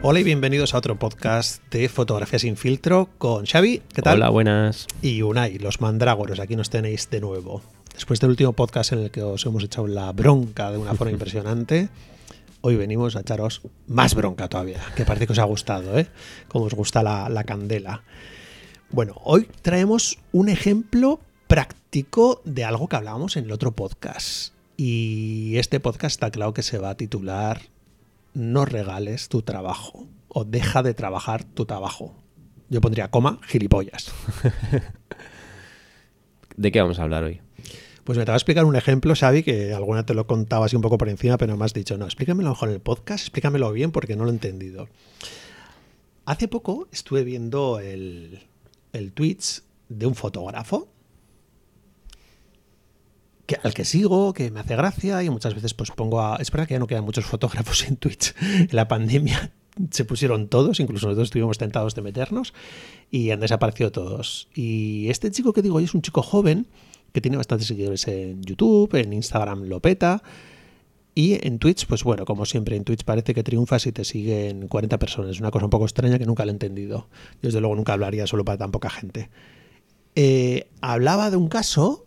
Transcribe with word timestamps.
Hola 0.00 0.20
y 0.20 0.22
bienvenidos 0.22 0.74
a 0.74 0.78
otro 0.78 0.96
podcast 0.96 1.60
de 1.72 1.88
Fotografía 1.88 2.38
sin 2.38 2.56
filtro 2.56 3.08
con 3.18 3.46
Xavi, 3.46 3.82
¿qué 3.92 4.00
tal? 4.00 4.14
Hola, 4.14 4.28
buenas. 4.30 4.86
Y 5.02 5.22
Unai, 5.22 5.58
los 5.58 5.80
mandrágoros, 5.80 6.38
aquí 6.38 6.54
nos 6.54 6.70
tenéis 6.70 7.10
de 7.10 7.20
nuevo. 7.20 7.62
Después 7.94 8.20
del 8.20 8.30
último 8.30 8.52
podcast 8.52 8.92
en 8.92 9.00
el 9.00 9.10
que 9.10 9.22
os 9.22 9.44
hemos 9.44 9.64
echado 9.64 9.88
la 9.88 10.12
bronca 10.12 10.70
de 10.70 10.78
una 10.78 10.94
forma 10.94 11.10
impresionante, 11.14 11.88
hoy 12.60 12.76
venimos 12.76 13.16
a 13.16 13.20
echaros 13.20 13.62
más 13.88 14.14
bronca 14.14 14.48
todavía, 14.48 14.80
que 14.94 15.04
parece 15.04 15.26
que 15.26 15.32
os 15.32 15.40
ha 15.40 15.44
gustado, 15.44 15.98
¿eh? 15.98 16.06
Como 16.46 16.66
os 16.66 16.74
gusta 16.74 17.02
la, 17.02 17.28
la 17.28 17.42
candela. 17.42 18.04
Bueno, 18.90 19.14
hoy 19.24 19.48
traemos 19.62 20.20
un 20.30 20.48
ejemplo 20.48 21.18
práctico 21.48 22.40
de 22.44 22.64
algo 22.64 22.88
que 22.88 22.94
hablábamos 22.94 23.36
en 23.36 23.46
el 23.46 23.50
otro 23.52 23.72
podcast. 23.72 24.54
Y 24.76 25.56
este 25.56 25.80
podcast 25.80 26.14
está 26.14 26.30
claro 26.30 26.54
que 26.54 26.62
se 26.62 26.78
va 26.78 26.90
a 26.90 26.96
titular 26.96 27.62
No 28.34 28.64
regales 28.64 29.28
tu 29.28 29.42
trabajo 29.42 30.06
o 30.28 30.44
deja 30.44 30.82
de 30.82 30.94
trabajar 30.94 31.44
tu 31.44 31.66
trabajo. 31.66 32.14
Yo 32.68 32.80
pondría 32.80 33.10
coma, 33.10 33.40
gilipollas. 33.46 34.12
¿De 36.56 36.72
qué 36.72 36.80
vamos 36.80 36.98
a 36.98 37.04
hablar 37.04 37.24
hoy? 37.24 37.40
Pues 38.04 38.16
me 38.16 38.24
te 38.24 38.30
voy 38.30 38.34
a 38.34 38.36
explicar 38.36 38.64
un 38.64 38.76
ejemplo, 38.76 39.14
Xavi, 39.14 39.42
que 39.42 39.74
alguna 39.74 40.06
te 40.06 40.14
lo 40.14 40.26
contaba 40.26 40.66
así 40.66 40.76
un 40.76 40.82
poco 40.82 40.96
por 40.96 41.08
encima, 41.08 41.36
pero 41.36 41.56
me 41.56 41.64
has 41.64 41.74
dicho, 41.74 41.98
no, 41.98 42.06
explícamelo 42.06 42.50
mejor 42.50 42.70
en 42.70 42.76
el 42.76 42.80
podcast, 42.80 43.24
explícamelo 43.24 43.70
bien 43.72 43.90
porque 43.90 44.16
no 44.16 44.24
lo 44.24 44.30
he 44.30 44.32
entendido. 44.32 44.88
Hace 46.24 46.48
poco 46.48 46.88
estuve 46.90 47.24
viendo 47.24 47.80
el, 47.80 48.46
el 48.92 49.12
Twitch 49.12 49.62
de 49.88 50.06
un 50.06 50.14
fotógrafo 50.14 50.88
que, 53.48 53.58
al 53.62 53.72
que 53.72 53.86
sigo, 53.86 54.34
que 54.34 54.50
me 54.50 54.60
hace 54.60 54.76
gracia 54.76 55.22
y 55.22 55.30
muchas 55.30 55.54
veces 55.54 55.72
pues 55.72 55.90
pongo 55.90 56.20
a... 56.20 56.36
Es 56.36 56.50
que 56.50 56.66
ya 56.68 56.78
no 56.78 56.86
quedan 56.86 57.04
muchos 57.04 57.24
fotógrafos 57.32 57.88
en 57.88 57.96
Twitch. 57.96 58.34
En 58.42 58.68
la 58.72 58.86
pandemia 58.86 59.52
se 59.90 60.04
pusieron 60.04 60.48
todos, 60.48 60.78
incluso 60.80 61.06
nosotros 61.06 61.28
estuvimos 61.28 61.56
tentados 61.56 61.94
de 61.94 62.02
meternos 62.02 62.52
y 63.10 63.30
han 63.30 63.40
desaparecido 63.40 63.90
todos. 63.90 64.48
Y 64.54 65.08
este 65.08 65.30
chico 65.30 65.54
que 65.54 65.62
digo 65.62 65.76
hoy 65.76 65.84
es 65.84 65.94
un 65.94 66.02
chico 66.02 66.22
joven 66.22 66.68
que 67.12 67.22
tiene 67.22 67.38
bastantes 67.38 67.66
seguidores 67.66 68.06
en 68.06 68.42
YouTube, 68.42 68.94
en 68.94 69.14
Instagram 69.14 69.62
lo 69.62 69.80
peta. 69.80 70.22
Y 71.14 71.44
en 71.44 71.58
Twitch, 71.58 71.86
pues 71.86 72.04
bueno, 72.04 72.26
como 72.26 72.44
siempre, 72.44 72.76
en 72.76 72.84
Twitch 72.84 73.02
parece 73.02 73.32
que 73.32 73.42
triunfa 73.42 73.78
si 73.78 73.92
te 73.92 74.04
siguen 74.04 74.68
40 74.68 74.98
personas. 74.98 75.40
Una 75.40 75.50
cosa 75.50 75.64
un 75.64 75.70
poco 75.70 75.86
extraña 75.86 76.18
que 76.18 76.26
nunca 76.26 76.44
lo 76.44 76.50
he 76.50 76.52
entendido. 76.52 77.08
Yo 77.40 77.48
desde 77.48 77.60
luego 77.60 77.74
nunca 77.74 77.94
hablaría 77.94 78.26
solo 78.26 78.44
para 78.44 78.58
tan 78.58 78.70
poca 78.70 78.90
gente. 78.90 79.30
Eh, 80.14 80.68
hablaba 80.82 81.30
de 81.30 81.38
un 81.38 81.48
caso 81.48 82.04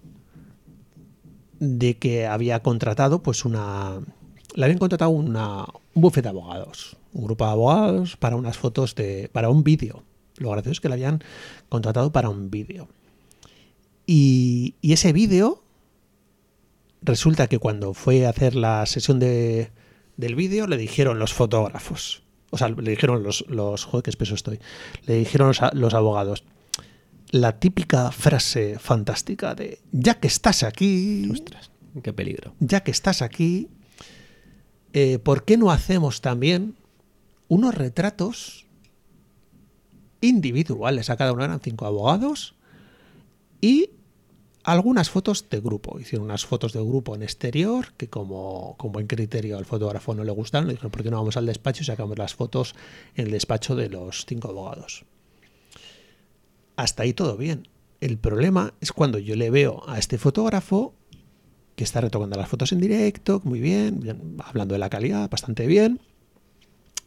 de 1.62 1.96
que 1.98 2.26
había 2.26 2.64
contratado 2.64 3.22
pues 3.22 3.46
una... 3.46 4.02
Le 4.56 4.66
habían 4.66 4.80
contratado 4.80 5.12
una, 5.12 5.66
un 5.94 6.02
bufete 6.02 6.24
de 6.24 6.30
abogados, 6.30 6.98
un 7.14 7.24
grupo 7.24 7.46
de 7.46 7.52
abogados 7.52 8.18
para 8.18 8.36
unas 8.36 8.58
fotos 8.58 8.96
de... 8.96 9.30
para 9.32 9.50
un 9.50 9.64
vídeo. 9.64 10.04
Lo 10.38 10.50
gracioso 10.50 10.72
es 10.72 10.80
que 10.82 10.90
le 10.90 10.96
habían 10.96 11.24
contratado 11.70 12.12
para 12.12 12.30
un 12.30 12.50
vídeo. 12.50 12.88
Y, 14.08 14.74
y 14.82 14.94
ese 14.94 15.14
vídeo 15.14 15.64
resulta 17.04 17.46
que 17.46 17.60
cuando 17.60 17.94
fue 17.94 18.26
a 18.26 18.32
hacer 18.32 18.56
la 18.56 18.84
sesión 18.88 19.20
de, 19.20 19.70
del 20.18 20.34
vídeo 20.36 20.66
le 20.66 20.78
dijeron 20.78 21.20
los 21.20 21.32
fotógrafos, 21.32 22.24
o 22.50 22.58
sea, 22.58 22.70
le 22.70 22.90
dijeron 22.90 23.22
los, 23.22 23.46
los 23.48 23.86
joder, 23.86 24.04
qué 24.04 24.10
espeso 24.10 24.34
estoy, 24.34 24.60
le 25.06 25.14
dijeron 25.14 25.50
los, 25.50 25.60
los 25.74 25.94
abogados, 25.94 26.44
la 27.32 27.60
típica 27.60 28.12
frase 28.12 28.78
fantástica 28.80 29.56
de, 29.56 29.80
ya 29.92 30.20
que 30.20 30.28
estás 30.28 30.64
aquí, 30.64 31.30
Ostras, 31.32 31.72
qué 32.04 32.14
peligro. 32.14 32.54
ya 32.60 32.84
que 32.84 32.92
estás 32.92 33.22
aquí, 33.22 33.70
eh, 34.94 35.18
¿por 35.20 35.46
qué 35.46 35.58
no 35.58 35.72
hacemos 35.72 36.22
también 36.22 36.76
unos 37.48 37.74
retratos 37.74 38.66
individuales? 40.20 41.10
A 41.10 41.18
cada 41.18 41.34
uno 41.34 41.44
eran 41.46 41.62
cinco 41.62 41.86
abogados 41.86 42.56
y 43.62 43.92
algunas 44.64 45.10
fotos 45.10 45.50
de 45.50 45.60
grupo. 45.60 46.00
Hicieron 46.00 46.26
unas 46.26 46.46
fotos 46.46 46.74
de 46.74 46.80
grupo 46.82 47.16
en 47.16 47.24
exterior 47.24 47.94
que 47.98 48.10
como, 48.10 48.76
como 48.78 49.00
en 49.00 49.08
criterio 49.08 49.58
al 49.58 49.66
fotógrafo 49.66 50.14
no 50.14 50.24
le 50.24 50.32
gustaron. 50.32 50.68
Le 50.68 50.74
dijeron, 50.74 50.92
¿por 50.92 51.02
qué 51.04 51.10
no 51.10 51.18
vamos 51.18 51.38
al 51.38 51.46
despacho 51.46 51.82
y 51.84 51.86
sacamos 51.86 52.18
las 52.18 52.36
fotos 52.36 52.76
en 53.16 53.26
el 53.28 53.32
despacho 53.32 53.76
de 53.76 53.90
los 53.90 54.26
cinco 54.26 54.50
abogados? 54.50 55.06
Hasta 56.76 57.04
ahí 57.04 57.14
todo 57.14 57.38
bien. 57.38 57.68
El 58.00 58.18
problema 58.18 58.74
es 58.82 58.92
cuando 58.92 59.20
yo 59.20 59.36
le 59.36 59.50
veo 59.50 59.84
a 59.88 60.00
este 60.00 60.18
fotógrafo 60.18 60.96
que 61.76 61.84
está 61.84 62.02
retocando 62.02 62.38
las 62.38 62.50
fotos 62.50 62.72
en 62.72 62.80
directo, 62.80 63.42
muy 63.44 63.60
bien, 63.60 64.38
hablando 64.44 64.74
de 64.74 64.80
la 64.80 64.90
calidad, 64.90 65.30
bastante 65.30 65.66
bien, 65.68 66.00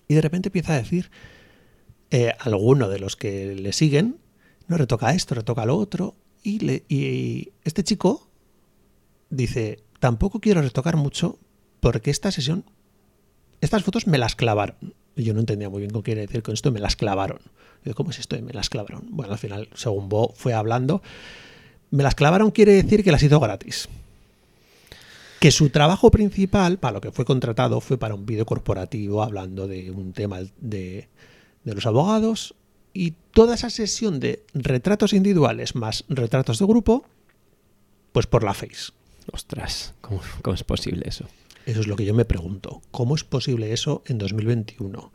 y 0.09 0.15
de 0.15 0.21
repente 0.21 0.49
empieza 0.49 0.75
a 0.75 0.79
decir 0.79 1.11
eh, 2.11 2.33
alguno 2.39 2.89
de 2.89 2.99
los 2.99 3.17
que 3.17 3.55
le 3.55 3.73
siguen, 3.73 4.19
no 4.67 4.77
retoca 4.77 5.13
esto, 5.15 5.35
retoca 5.35 5.67
lo 5.67 5.77
otro, 5.77 6.17
y, 6.43 6.59
le, 6.61 6.85
y 6.89 7.53
este 7.65 7.85
chico 7.85 8.29
dice, 9.31 9.83
tampoco 9.99 10.41
quiero 10.41 10.61
retocar 10.63 10.97
mucho 10.97 11.39
porque 11.81 12.11
esta 12.11 12.31
sesión, 12.31 12.65
estas 13.61 13.83
fotos 13.83 14.07
me 14.07 14.19
las 14.19 14.37
clavaron. 14.37 14.95
Yo 15.17 15.35
no 15.35 15.41
entendía 15.41 15.69
muy 15.69 15.81
bien 15.81 15.93
qué 15.93 16.03
quiere 16.03 16.21
decir 16.23 16.43
con 16.43 16.55
esto, 16.55 16.73
me 16.73 16.81
las 16.81 16.97
clavaron. 16.97 17.41
¿cómo 17.93 18.11
es 18.11 18.19
esto? 18.19 18.41
Me 18.41 18.53
las 18.53 18.71
clavaron. 18.71 19.03
Bueno, 19.11 19.33
al 19.33 19.39
final, 19.39 19.69
según 19.75 20.09
Bo 20.09 20.33
fue 20.35 20.55
hablando, 20.55 21.03
me 21.91 22.03
las 22.03 22.15
clavaron 22.15 22.51
quiere 22.51 22.73
decir 22.73 23.05
que 23.05 23.13
las 23.13 23.23
hizo 23.23 23.39
gratis. 23.41 23.89
Que 25.41 25.51
su 25.51 25.69
trabajo 25.69 26.11
principal, 26.11 26.79
para 26.79 26.95
lo 26.95 27.01
que 27.03 27.11
fue 27.11 27.27
contratado, 27.27 27.83
fue 27.83 27.99
para 27.99 28.15
un 28.15 28.25
vídeo 28.25 28.47
corporativo 28.47 29.23
hablando 29.23 29.69
de 29.69 29.91
un 29.91 30.15
tema 30.15 30.41
de, 30.61 31.09
de 31.65 31.75
los 31.75 31.85
abogados 31.85 32.55
y 32.95 33.13
toda 33.33 33.57
esa 33.57 33.69
sesión 33.69 34.21
de 34.21 34.43
retratos 34.55 35.13
individuales 35.13 35.75
más 35.75 36.05
retratos 36.09 36.61
de 36.61 36.65
grupo, 36.65 37.05
pues 38.13 38.27
por 38.27 38.45
la 38.45 38.55
Face. 38.55 38.93
Ostras, 39.33 39.93
¿cómo, 40.01 40.21
cómo 40.41 40.55
es 40.55 40.65
posible 40.65 41.05
eso? 41.07 41.27
Eso 41.67 41.81
es 41.81 41.87
lo 41.87 41.97
que 41.97 42.05
yo 42.05 42.15
me 42.15 42.25
pregunto. 42.25 42.83
¿Cómo 42.91 43.15
es 43.15 43.25
posible 43.25 43.73
eso 43.73 44.03
en 44.07 44.19
2021? 44.19 45.13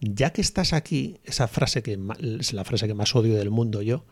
Ya 0.00 0.32
que 0.32 0.40
estás 0.40 0.72
aquí, 0.72 1.18
esa 1.24 1.48
frase 1.48 1.82
que 1.82 1.98
es 2.40 2.52
la 2.52 2.64
frase 2.64 2.86
que 2.86 2.94
más 2.94 3.14
odio 3.14 3.36
del 3.36 3.50
mundo 3.50 3.80
yo, 3.80 4.04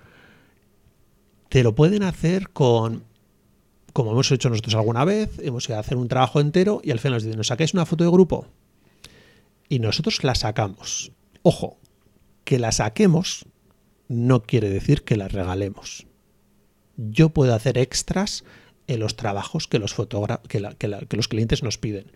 te 1.48 1.62
lo 1.62 1.74
pueden 1.74 2.02
hacer 2.02 2.50
con, 2.50 3.04
como 3.92 4.12
hemos 4.12 4.30
hecho 4.30 4.48
nosotros 4.48 4.74
alguna 4.74 5.04
vez, 5.04 5.38
hemos 5.42 5.68
ido 5.68 5.76
a 5.76 5.80
hacer 5.80 5.98
un 5.98 6.08
trabajo 6.08 6.40
entero 6.40 6.80
y 6.82 6.92
al 6.92 6.98
final 6.98 7.14
nos 7.14 7.24
dicen, 7.24 7.36
¿nos 7.36 7.48
sacáis 7.48 7.74
una 7.74 7.84
foto 7.84 8.04
de 8.04 8.10
grupo? 8.10 8.46
Y 9.68 9.80
nosotros 9.80 10.22
la 10.24 10.34
sacamos. 10.34 11.12
Ojo, 11.42 11.78
que 12.44 12.58
la 12.58 12.72
saquemos 12.72 13.46
no 14.08 14.42
quiere 14.42 14.70
decir 14.70 15.02
que 15.02 15.16
la 15.16 15.28
regalemos. 15.28 16.06
Yo 16.96 17.30
puedo 17.30 17.54
hacer 17.54 17.78
extras 17.78 18.44
en 18.86 19.00
los 19.00 19.16
trabajos 19.16 19.68
que 19.68 19.78
los, 19.78 19.94
que, 20.48 20.60
la- 20.60 20.74
que 20.74 20.88
la- 20.88 21.00
que 21.00 21.16
los 21.16 21.28
clientes 21.28 21.62
nos 21.62 21.78
piden. 21.78 22.10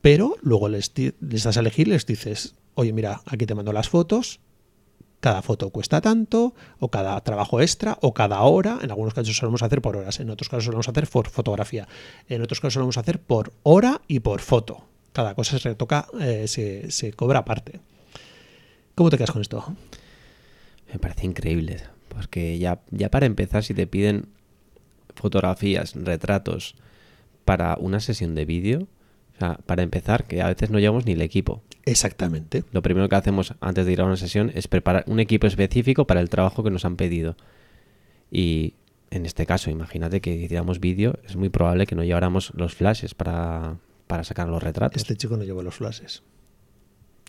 Pero 0.00 0.36
luego 0.42 0.68
les, 0.68 0.92
les 0.96 1.42
das 1.44 1.56
a 1.56 1.60
elegir, 1.60 1.86
les 1.88 2.06
dices, 2.06 2.54
oye, 2.74 2.92
mira, 2.92 3.20
aquí 3.26 3.46
te 3.46 3.54
mando 3.54 3.72
las 3.72 3.88
fotos, 3.88 4.40
cada 5.20 5.42
foto 5.42 5.70
cuesta 5.70 6.00
tanto, 6.00 6.54
o 6.80 6.88
cada 6.90 7.20
trabajo 7.20 7.60
extra, 7.60 7.96
o 8.02 8.12
cada 8.12 8.40
hora. 8.42 8.80
En 8.82 8.90
algunos 8.90 9.14
casos 9.14 9.36
solemos 9.36 9.62
hacer 9.62 9.80
por 9.80 9.96
horas, 9.96 10.18
en 10.18 10.30
otros 10.30 10.48
casos 10.48 10.64
solemos 10.64 10.88
hacer 10.88 11.06
por 11.06 11.28
fotografía, 11.28 11.86
en 12.28 12.42
otros 12.42 12.60
casos 12.60 12.74
solemos 12.74 12.98
hacer 12.98 13.20
por 13.20 13.52
hora 13.62 14.00
y 14.08 14.18
por 14.20 14.40
foto. 14.40 14.84
Cada 15.12 15.34
cosa 15.36 15.58
se 15.58 15.68
retoca, 15.68 16.08
eh, 16.20 16.48
se, 16.48 16.90
se 16.90 17.12
cobra 17.12 17.40
aparte. 17.40 17.78
¿Cómo 18.96 19.10
te 19.10 19.16
quedas 19.18 19.30
con 19.30 19.42
esto? 19.42 19.76
Me 20.92 20.98
parece 20.98 21.26
increíble. 21.26 21.82
Porque 22.08 22.58
ya, 22.58 22.80
ya 22.90 23.10
para 23.10 23.26
empezar, 23.26 23.62
si 23.62 23.72
te 23.74 23.86
piden 23.86 24.26
fotografías, 25.14 25.94
retratos 25.94 26.74
para 27.44 27.76
una 27.78 28.00
sesión 28.00 28.34
de 28.34 28.44
vídeo, 28.44 28.88
o 29.34 29.38
sea, 29.38 29.58
para 29.66 29.82
empezar, 29.82 30.24
que 30.24 30.42
a 30.42 30.48
veces 30.48 30.70
no 30.70 30.78
llevamos 30.78 31.06
ni 31.06 31.12
el 31.12 31.22
equipo. 31.22 31.62
Exactamente. 31.84 32.64
Lo 32.72 32.82
primero 32.82 33.08
que 33.08 33.16
hacemos 33.16 33.54
antes 33.60 33.86
de 33.86 33.92
ir 33.92 34.00
a 34.00 34.04
una 34.04 34.16
sesión 34.16 34.52
es 34.54 34.68
preparar 34.68 35.04
un 35.06 35.20
equipo 35.20 35.46
específico 35.46 36.06
para 36.06 36.20
el 36.20 36.28
trabajo 36.28 36.62
que 36.62 36.70
nos 36.70 36.84
han 36.84 36.96
pedido. 36.96 37.36
Y 38.30 38.74
en 39.10 39.26
este 39.26 39.46
caso, 39.46 39.70
imagínate 39.70 40.20
que 40.20 40.32
hiciéramos 40.34 40.80
vídeo, 40.80 41.18
es 41.26 41.36
muy 41.36 41.48
probable 41.48 41.86
que 41.86 41.94
no 41.94 42.04
lleváramos 42.04 42.52
los 42.54 42.74
flashes 42.74 43.14
para, 43.14 43.76
para 44.06 44.24
sacar 44.24 44.48
los 44.48 44.62
retratos. 44.62 45.02
Este 45.02 45.16
chico 45.16 45.36
no 45.36 45.44
llevó 45.44 45.62
los 45.62 45.74
flashes. 45.74 46.22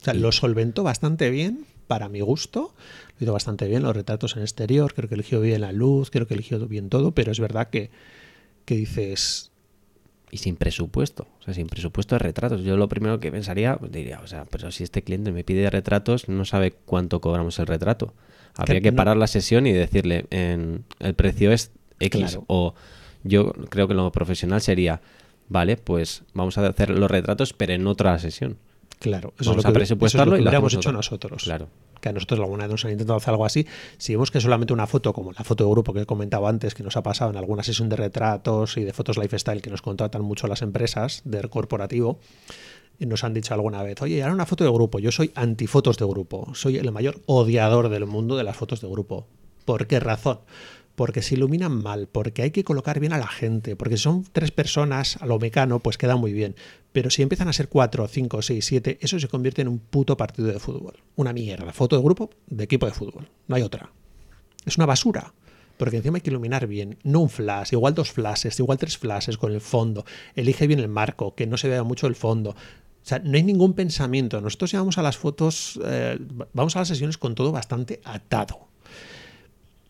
O 0.04 0.06
sea, 0.06 0.14
lo 0.14 0.34
solventó 0.34 0.84
bastante 0.84 1.30
bien, 1.30 1.66
para 1.88 2.10
mi 2.10 2.20
gusto. 2.20 2.74
Lo 3.20 3.24
hizo 3.24 3.32
bastante 3.32 3.68
bien, 3.70 3.84
los 3.84 3.96
retratos 3.96 4.36
en 4.36 4.42
exterior, 4.42 4.94
creo 4.94 5.08
que 5.08 5.16
eligió 5.16 5.40
bien 5.40 5.62
la 5.62 5.72
luz, 5.72 6.10
creo 6.12 6.28
que 6.28 6.34
eligió 6.34 6.60
bien 6.68 6.90
todo, 6.90 7.14
pero 7.14 7.32
es 7.32 7.40
verdad 7.40 7.70
que, 7.70 7.90
que 8.66 8.76
dices, 8.76 9.52
Y 10.30 10.40
sin 10.40 10.58
presupuesto, 10.58 11.28
o 11.40 11.44
sea, 11.44 11.54
sin 11.54 11.68
presupuesto 11.68 12.16
de 12.16 12.20
retratos. 12.20 12.64
Yo 12.64 12.76
lo 12.76 12.90
primero 12.90 13.22
que 13.22 13.32
pensaría, 13.32 13.78
pues 13.78 13.92
diría, 13.94 14.20
o 14.22 14.28
sea, 14.28 14.44
pero 14.46 14.72
si 14.72 14.84
este 14.84 15.04
cliente 15.04 15.32
me 15.32 15.46
pide 15.46 15.70
retratos, 15.70 16.28
no 16.28 16.44
sabe 16.44 16.72
cuánto 16.74 17.22
cobramos 17.22 17.58
el 17.60 17.68
retrato. 17.68 18.14
Habría 18.58 18.80
Que 18.80 18.84
que 18.84 18.92
no- 18.92 18.98
parar 18.98 19.16
la 19.16 19.28
sesión 19.28 19.68
y 19.68 19.72
decirle, 19.72 20.26
en, 20.32 20.84
el 21.00 21.14
precio 21.14 21.54
es 21.54 21.72
X. 22.00 22.20
Claro. 22.20 22.44
O 22.48 22.74
yo 23.24 23.54
creo 23.70 23.88
que 23.88 23.94
lo 23.94 24.12
profesional 24.12 24.60
sería, 24.60 25.00
vale, 25.48 25.78
pues 25.78 26.24
vamos 26.34 26.58
a 26.58 26.68
hacer 26.68 26.90
los 26.90 27.10
retratos, 27.10 27.54
pero 27.54 27.72
en 27.72 27.88
otra 27.88 28.20
sesión. 28.20 28.58
Claro, 29.04 29.34
Vamos 29.38 29.42
eso 29.42 29.52
es 29.52 29.58
lo 29.58 29.62
que, 29.64 29.68
eso 29.68 29.68
es 29.68 29.74
presupuestarlo 29.74 30.32
lo 30.32 30.36
que 30.38 30.42
y 30.42 30.44
lo 30.46 30.50
hubiéramos 30.50 30.74
hecho 30.76 30.94
nosotros. 30.94 31.44
Claro. 31.44 31.68
Que 32.00 32.08
a 32.08 32.14
nosotros 32.14 32.40
alguna 32.40 32.64
vez 32.64 32.72
nos 32.72 32.86
han 32.86 32.92
intentado 32.92 33.18
hacer 33.18 33.32
algo 33.32 33.46
así. 33.46 33.68
Si 33.98 34.14
vemos 34.14 34.32
que 34.32 34.40
solamente 34.40 34.72
una 34.72 34.88
foto, 34.88 35.12
como 35.12 35.34
la 35.34 35.44
foto 35.44 35.66
de 35.66 35.72
grupo 35.72 35.94
que 35.94 36.00
he 36.00 36.06
comentado 36.06 36.48
antes, 36.48 36.74
que 36.74 36.84
nos 36.84 36.96
ha 36.96 37.04
pasado 37.04 37.30
en 37.30 37.36
alguna 37.36 37.64
sesión 37.64 37.90
de 37.90 37.98
retratos 37.98 38.78
y 38.78 38.86
de 38.86 38.94
fotos 38.94 39.18
lifestyle 39.18 39.62
que 39.62 39.70
nos 39.70 39.82
contratan 39.82 40.22
mucho 40.22 40.48
las 40.48 40.62
empresas 40.62 41.22
de 41.26 41.42
corporativo, 41.50 42.18
y 42.98 43.06
nos 43.08 43.26
han 43.26 43.34
dicho 43.34 43.54
alguna 43.54 43.84
vez, 43.84 44.02
oye, 44.02 44.24
ahora 44.24 44.36
una 44.36 44.46
foto 44.46 44.64
de 44.64 44.72
grupo. 44.72 45.00
Yo 45.00 45.12
soy 45.12 45.34
antifotos 45.36 45.98
de 45.98 46.06
grupo. 46.06 46.56
Soy 46.56 46.78
el 46.78 46.90
mayor 46.94 47.20
odiador 47.26 47.90
del 47.90 48.06
mundo 48.06 48.38
de 48.38 48.46
las 48.46 48.56
fotos 48.56 48.80
de 48.80 48.88
grupo. 48.88 49.28
¿Por 49.66 49.86
qué 49.86 50.00
razón? 50.00 50.40
Porque 50.96 51.22
se 51.22 51.36
iluminan 51.36 51.82
mal, 51.82 52.08
porque 52.12 52.44
hay 52.44 52.52
que 52.52 52.64
colocar 52.64 53.00
bien 53.00 53.14
a 53.14 53.18
la 53.18 53.28
gente, 53.28 53.76
porque 53.76 53.98
si 53.98 54.04
son 54.04 54.24
tres 54.32 54.52
personas 54.52 55.18
a 55.22 55.26
lo 55.26 55.40
mecano, 55.40 55.80
pues 55.80 55.98
queda 55.98 56.16
muy 56.16 56.34
bien. 56.34 56.56
Pero 56.92 57.10
si 57.10 57.24
empiezan 57.24 57.48
a 57.48 57.54
ser 57.54 57.68
cuatro, 57.68 58.08
cinco, 58.08 58.42
seis, 58.42 58.66
siete, 58.66 59.00
eso 59.02 59.20
se 59.20 59.28
convierte 59.28 59.64
en 59.64 59.68
un 59.68 59.80
puto 59.80 60.16
partido 60.16 60.50
de 60.50 60.60
fútbol. 60.60 60.96
Una 61.16 61.34
mierda. 61.34 61.74
Foto 61.74 61.96
de 61.96 62.04
grupo 62.04 62.30
de 62.48 62.66
equipo 62.66 62.86
de 62.86 62.92
fútbol. 62.92 63.28
No 63.48 63.56
hay 63.56 63.64
otra. 63.64 63.92
Es 64.66 64.78
una 64.78 64.86
basura. 64.86 65.34
Porque 65.78 65.98
encima 65.98 66.18
hay 66.18 66.22
que 66.22 66.30
iluminar 66.30 66.68
bien, 66.68 67.00
no 67.04 67.22
un 67.22 67.30
flash, 67.30 67.74
igual 67.74 67.96
dos 67.96 68.12
flashes, 68.12 68.60
igual 68.60 68.78
tres 68.78 68.98
flashes 68.98 69.38
con 69.38 69.52
el 69.52 69.60
fondo. 69.60 70.06
Elige 70.36 70.68
bien 70.68 70.80
el 70.80 70.88
marco, 70.88 71.34
que 71.34 71.48
no 71.48 71.58
se 71.58 71.68
vea 71.68 71.84
mucho 71.84 72.06
el 72.06 72.16
fondo. 72.16 72.52
O 72.52 73.06
sea, 73.06 73.20
no 73.20 73.36
hay 73.36 73.44
ningún 73.44 73.74
pensamiento. 73.74 74.40
Nosotros 74.40 74.72
llevamos 74.72 74.98
a 74.98 75.02
las 75.02 75.18
fotos, 75.18 75.80
eh, 75.84 76.18
vamos 76.54 76.76
a 76.76 76.80
las 76.80 76.88
sesiones 76.88 77.18
con 77.18 77.36
todo 77.36 77.52
bastante 77.52 78.00
atado. 78.06 78.68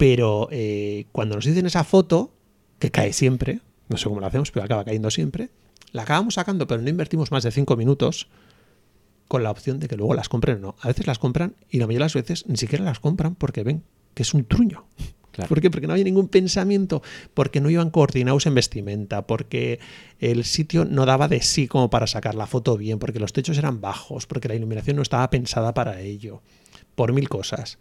Pero 0.03 0.50
eh, 0.51 1.05
cuando 1.13 1.35
nos 1.35 1.45
dicen 1.45 1.65
esa 1.65 1.85
foto, 1.85 2.33
que 2.77 2.91
cae 2.91 3.13
siempre, 3.13 3.61
no 3.88 3.95
sé 3.95 4.09
cómo 4.09 4.19
lo 4.19 4.25
hacemos, 4.25 4.51
pero 4.51 4.65
acaba 4.65 4.83
cayendo 4.83 5.09
siempre, 5.09 5.50
la 5.94 6.01
acabamos 6.01 6.33
sacando, 6.33 6.67
pero 6.67 6.81
no 6.81 6.89
invertimos 6.89 7.31
más 7.31 7.41
de 7.44 7.51
cinco 7.51 7.77
minutos 7.77 8.27
con 9.29 9.44
la 9.44 9.50
opción 9.50 9.79
de 9.79 9.88
que 9.88 9.95
luego 9.95 10.13
las 10.13 10.27
compren 10.27 10.57
o 10.57 10.59
no. 10.59 10.75
A 10.81 10.89
veces 10.89 11.07
las 11.07 11.19
compran 11.19 11.55
y 11.69 11.79
la 11.79 11.88
mayoría 11.88 12.00
de 12.00 12.05
las 12.07 12.15
veces 12.15 12.45
ni 12.50 12.57
siquiera 12.57 12.83
las 12.83 13.00
compran 13.00 13.35
porque 13.35 13.63
ven 13.63 13.81
que 14.13 14.23
es 14.23 14.33
un 14.33 14.44
truño. 14.44 14.83
Claro. 15.31 15.47
¿Por 15.47 15.61
qué? 15.61 15.71
Porque 15.71 15.88
no 15.88 15.94
había 15.94 16.03
ningún 16.03 16.27
pensamiento, 16.27 17.01
porque 17.33 17.61
no 17.61 17.69
iban 17.69 17.89
coordinados 17.89 18.45
en 18.45 18.55
vestimenta, 18.55 19.25
porque 19.25 19.79
el 20.19 20.44
sitio 20.44 20.83
no 20.83 21.05
daba 21.05 21.29
de 21.29 21.41
sí 21.41 21.69
como 21.69 21.89
para 21.89 22.07
sacar 22.07 22.35
la 22.35 22.45
foto 22.45 22.75
bien, 22.75 23.00
porque 23.00 23.21
los 23.21 23.31
techos 23.31 23.57
eran 23.57 23.79
bajos, 23.79 24.27
porque 24.27 24.50
la 24.50 24.55
iluminación 24.55 24.97
no 24.97 25.01
estaba 25.01 25.29
pensada 25.29 25.73
para 25.73 26.01
ello, 26.01 26.41
por 26.94 27.13
mil 27.13 27.29
cosas. 27.29 27.79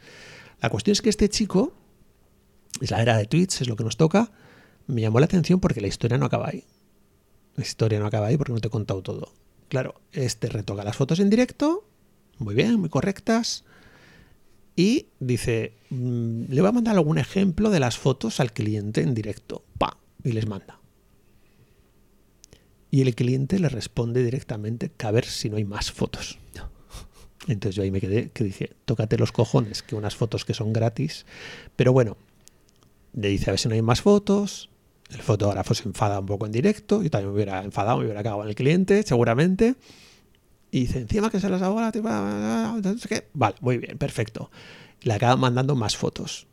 La 0.61 0.71
cuestión 0.71 0.93
es 0.93 1.03
que 1.03 1.11
este 1.11 1.29
chico, 1.29 1.73
es 2.83 2.91
la 2.91 3.01
era 3.01 3.17
de 3.17 3.27
tweets, 3.27 3.61
es 3.61 3.69
lo 3.69 3.77
que 3.77 3.85
nos 3.85 3.97
toca, 3.97 4.33
me 4.89 5.01
llamó 5.01 5.21
la 5.21 5.27
atención 5.27 5.61
porque 5.61 5.81
la 5.81 5.87
historia 5.87 6.19
no 6.19 6.27
acaba 6.27 6.49
ahí. 6.49 6.65
La 7.55 7.63
historia 7.63 8.01
no 8.01 8.07
acaba 8.07 8.27
ahí 8.27 8.37
porque 8.37 8.53
no 8.53 8.61
te 8.61 8.69
he 8.69 8.71
contado 8.71 9.03
todo. 9.03 9.33
Claro, 9.69 10.01
este 10.13 10.49
retoca 10.49 10.83
las 10.83 10.97
fotos 10.97 11.21
en 11.21 11.31
directo, 11.31 11.89
muy 12.39 12.55
bien, 12.55 12.81
muy 12.81 12.89
correctas, 12.89 13.65
y 14.75 15.07
dice, 15.21 15.75
mm, 15.91 16.45
le 16.49 16.61
va 16.61 16.71
a 16.71 16.73
mandar 16.73 16.97
algún 16.97 17.19
ejemplo 17.19 17.71
de 17.71 17.79
las 17.79 17.99
fotos 17.99 18.41
al 18.41 18.53
cliente 18.53 19.03
en 19.03 19.15
directo. 19.15 19.65
Pa, 19.79 19.99
y 20.25 20.33
les 20.33 20.47
manda. 20.47 20.81
Y 22.91 23.03
el 23.03 23.15
cliente 23.15 23.59
le 23.59 23.69
responde 23.69 24.25
directamente 24.25 24.91
que 24.91 25.07
a 25.07 25.11
ver 25.13 25.25
si 25.25 25.49
no 25.49 25.57
hay 25.57 25.65
más 25.65 25.93
fotos. 25.93 26.39
Entonces 27.49 27.75
yo 27.75 27.83
ahí 27.83 27.91
me 27.91 28.01
quedé, 28.01 28.31
que 28.31 28.45
dije, 28.45 28.71
tócate 28.85 29.19
los 29.19 29.33
cojones, 29.33 29.83
que 29.83 29.97
unas 29.97 30.15
fotos 30.15 30.45
que 30.45 30.55
son 30.55 30.73
gratis. 30.73 31.27
Pero 31.75 31.93
bueno, 31.93 32.17
le 33.13 33.29
dice 33.29 33.51
a 33.51 33.53
ver 33.53 33.61
si 33.61 33.69
no 33.69 33.75
hay 33.75 33.83
más 33.83 34.01
fotos. 34.01 34.71
El 35.11 35.21
fotógrafo 35.21 35.75
se 35.75 35.85
enfada 35.85 36.21
un 36.21 36.27
poco 36.27 36.47
en 36.47 36.53
directo. 36.53 37.03
Yo 37.03 37.11
también 37.11 37.29
me 37.31 37.35
hubiera 37.35 37.63
enfadado, 37.63 37.99
me 37.99 38.05
hubiera 38.05 38.23
cagado 38.23 38.43
en 38.43 38.49
el 38.49 38.55
cliente, 38.55 39.03
seguramente. 39.03 39.75
Y 40.71 40.81
dice, 40.81 41.01
encima 41.01 41.31
que 41.31 41.39
se 41.39 41.51
las 41.51 41.61
hago 41.61 41.79
ahora. 41.79 41.93
Vale, 43.35 43.57
muy 43.61 43.79
bien, 43.79 43.99
perfecto. 43.99 44.51
Le 45.03 45.13
acaban 45.13 45.39
mandando 45.39 45.77
más 45.77 45.97
fotos. 45.97 46.47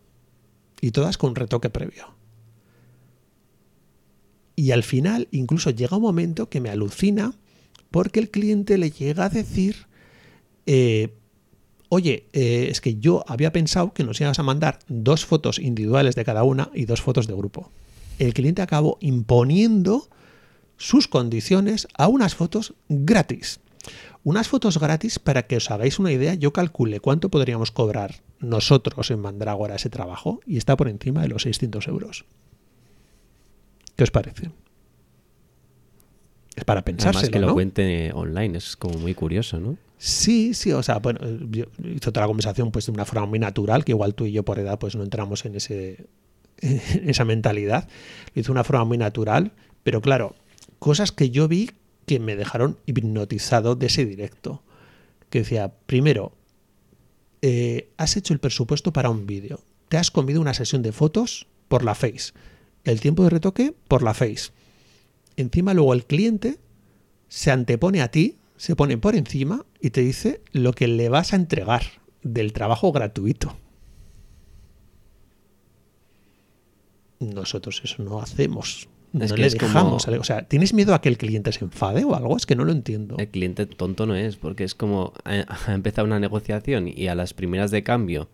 Y 0.81 0.91
todas 0.91 1.17
con 1.17 1.35
retoque 1.35 1.69
previo. 1.69 2.13
Y 4.56 4.71
al 4.71 4.83
final, 4.83 5.29
incluso 5.31 5.69
llega 5.69 5.95
un 5.95 6.03
momento 6.03 6.50
que 6.50 6.59
me 6.59 6.69
alucina 6.69 7.33
porque 7.91 8.19
el 8.19 8.29
cliente 8.29 8.77
le 8.77 8.91
llega 8.91 9.25
a 9.25 9.29
decir, 9.29 9.88
eh, 10.65 11.15
oye, 11.89 12.27
eh, 12.33 12.68
es 12.69 12.81
que 12.81 12.95
yo 12.95 13.24
había 13.27 13.51
pensado 13.51 13.94
que 13.94 14.03
nos 14.03 14.21
ibas 14.21 14.39
a 14.39 14.44
mandar 14.44 14.80
dos 14.88 15.25
fotos 15.25 15.59
individuales 15.59 16.15
de 16.15 16.24
cada 16.24 16.44
una 16.44 16.69
y 16.74 16.86
dos 16.86 17.01
fotos 17.01 17.27
de 17.27 17.33
grupo. 17.33 17.71
El 18.19 18.33
cliente 18.33 18.62
acabó 18.62 18.97
imponiendo 19.01 20.07
sus 20.77 21.07
condiciones 21.07 21.88
a 21.95 22.07
unas 22.07 22.36
fotos 22.36 22.74
gratis. 22.88 23.59
Unas 24.24 24.47
fotos 24.47 24.80
gratis, 24.80 25.18
para 25.18 25.47
que 25.47 25.57
os 25.57 25.71
hagáis 25.71 25.97
una 25.97 26.12
idea, 26.12 26.33
yo 26.36 26.53
calculé 26.53 27.00
cuánto 27.00 27.30
podríamos 27.30 27.71
cobrar 27.71 28.15
nosotros 28.39 29.09
en 29.12 29.19
Mandrágora 29.19 29.75
ese 29.75 29.89
trabajo 29.89 30.42
y 30.45 30.57
está 30.57 30.77
por 30.77 30.89
encima 30.89 31.21
de 31.21 31.30
los 31.30 31.44
600 31.44 31.88
euros. 31.88 32.25
¿Qué 33.95 34.03
os 34.03 34.12
parece? 34.12 34.51
Es 36.56 36.65
para 36.65 36.83
pensárselo, 36.83 37.19
Además 37.19 37.30
que 37.31 37.39
lo 37.39 37.47
¿no? 37.47 37.53
cuente 37.53 38.12
online, 38.13 38.57
es 38.57 38.75
como 38.75 39.00
muy 39.00 39.13
curioso, 39.13 39.59
¿no? 39.59 39.77
Sí, 40.01 40.54
sí, 40.54 40.72
o 40.72 40.81
sea, 40.81 41.00
bueno, 41.00 41.19
hizo 41.84 42.13
toda 42.13 42.22
la 42.22 42.28
conversación 42.28 42.72
pues 42.72 42.86
de 42.86 42.94
una 42.94 43.04
forma 43.04 43.25
muy 43.25 43.38
natural, 43.38 43.84
que 43.84 43.92
igual 43.92 44.16
tú 44.16 44.25
y 44.25 44.31
yo 44.31 44.44
por 44.44 44.57
edad 44.57 44.80
pues 44.80 44.96
no 44.96 45.04
entramos 45.04 45.44
en 45.44 45.56
ese 45.56 46.07
esa 46.62 47.25
mentalidad. 47.25 47.88
Lo 48.34 48.40
hizo 48.40 48.48
de 48.48 48.54
una 48.54 48.63
forma 48.63 48.86
muy 48.86 48.98
natural, 48.98 49.51
pero 49.84 50.01
claro, 50.01 50.36
cosas 50.80 51.12
que 51.12 51.30
yo 51.31 51.50
vi 51.50 51.72
que 52.06 52.19
me 52.19 52.38
dejaron 52.38 52.78
hipnotizado 52.86 53.75
de 53.75 53.88
ese 53.88 54.06
directo. 54.06 54.63
Que 55.30 55.40
decía, 55.40 55.74
primero, 55.86 56.31
eh, 57.42 57.92
has 57.98 58.18
hecho 58.18 58.34
el 58.34 58.40
presupuesto 58.40 58.92
para 58.92 59.10
un 59.10 59.28
vídeo, 59.28 59.62
te 59.90 59.98
has 59.98 60.12
comido 60.12 60.42
una 60.42 60.54
sesión 60.54 60.81
de 60.81 60.92
fotos 60.92 61.45
por 61.68 61.84
la 61.84 61.94
Face, 61.94 62.31
el 62.84 63.00
tiempo 63.00 63.24
de 63.24 63.30
retoque 63.30 63.75
por 63.88 64.02
la 64.02 64.13
Face. 64.13 64.52
Encima 65.36 65.74
luego 65.74 65.94
el 65.94 66.06
cliente 66.06 66.57
se 67.28 67.52
antepone 67.52 68.02
a 68.02 68.10
ti, 68.10 68.38
se 68.59 68.75
pone 68.75 68.97
por 68.97 69.15
encima 69.15 69.65
y 69.79 69.91
te 69.91 70.01
dice 70.01 70.41
lo 70.51 70.73
que 70.73 70.89
le 70.89 71.07
vas 71.07 71.31
a 71.31 71.38
entregar 71.38 71.81
del 72.23 72.51
trabajo 72.51 72.91
gratuito. 72.91 73.56
Nosotros 77.19 77.81
eso 77.83 78.03
no 78.03 78.21
hacemos. 78.21 78.88
Es 79.13 79.30
no 79.31 79.35
que 79.35 79.42
le 79.42 79.47
es 79.47 79.56
como- 79.56 79.68
dejamos. 79.68 80.07
O 80.07 80.23
sea, 80.23 80.44
¿tienes 80.47 80.73
miedo 80.73 80.94
a 80.94 81.01
que 81.01 81.09
el 81.09 81.18
cliente 81.18 81.51
se 81.51 81.63
enfade 81.66 82.04
o 82.04 82.16
algo? 82.16 82.37
Es 82.37 82.45
que 82.45 82.56
no 82.56 82.63
lo 82.66 82.71
entiendo. 82.71 83.16
El 83.18 83.30
cliente 83.30 83.66
tonto 83.66 84.06
no 84.06 84.16
es, 84.16 84.35
porque 84.35 84.63
es 84.66 84.75
como 84.75 85.13
ha, 85.23 85.45
ha 85.68 85.73
empezado 85.73 86.06
una 86.06 86.19
negociación 86.19 86.87
y 86.87 87.07
a 87.07 87.16
las 87.16 87.33
primeras 87.33 87.71
de 87.71 87.83
cambio 87.83 88.30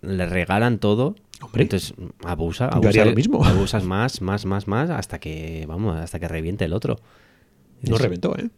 le 0.00 0.26
regalan 0.26 0.78
todo. 0.78 1.14
Hombre, 1.40 1.62
entonces 1.62 1.94
abusa, 2.24 2.66
yo 2.70 2.74
abusa 2.74 2.88
haría 2.88 3.04
lo 3.04 3.12
mismo. 3.14 3.44
abusas 3.44 3.84
más, 3.84 4.20
más, 4.20 4.44
más, 4.44 4.66
más 4.66 4.90
hasta 4.90 5.20
que 5.20 5.64
vamos, 5.68 5.96
hasta 5.96 6.18
que 6.18 6.26
reviente 6.26 6.64
el 6.64 6.72
otro. 6.72 6.96
No 7.82 7.94
Es- 7.96 8.02
reventó, 8.02 8.36
¿eh? 8.36 8.50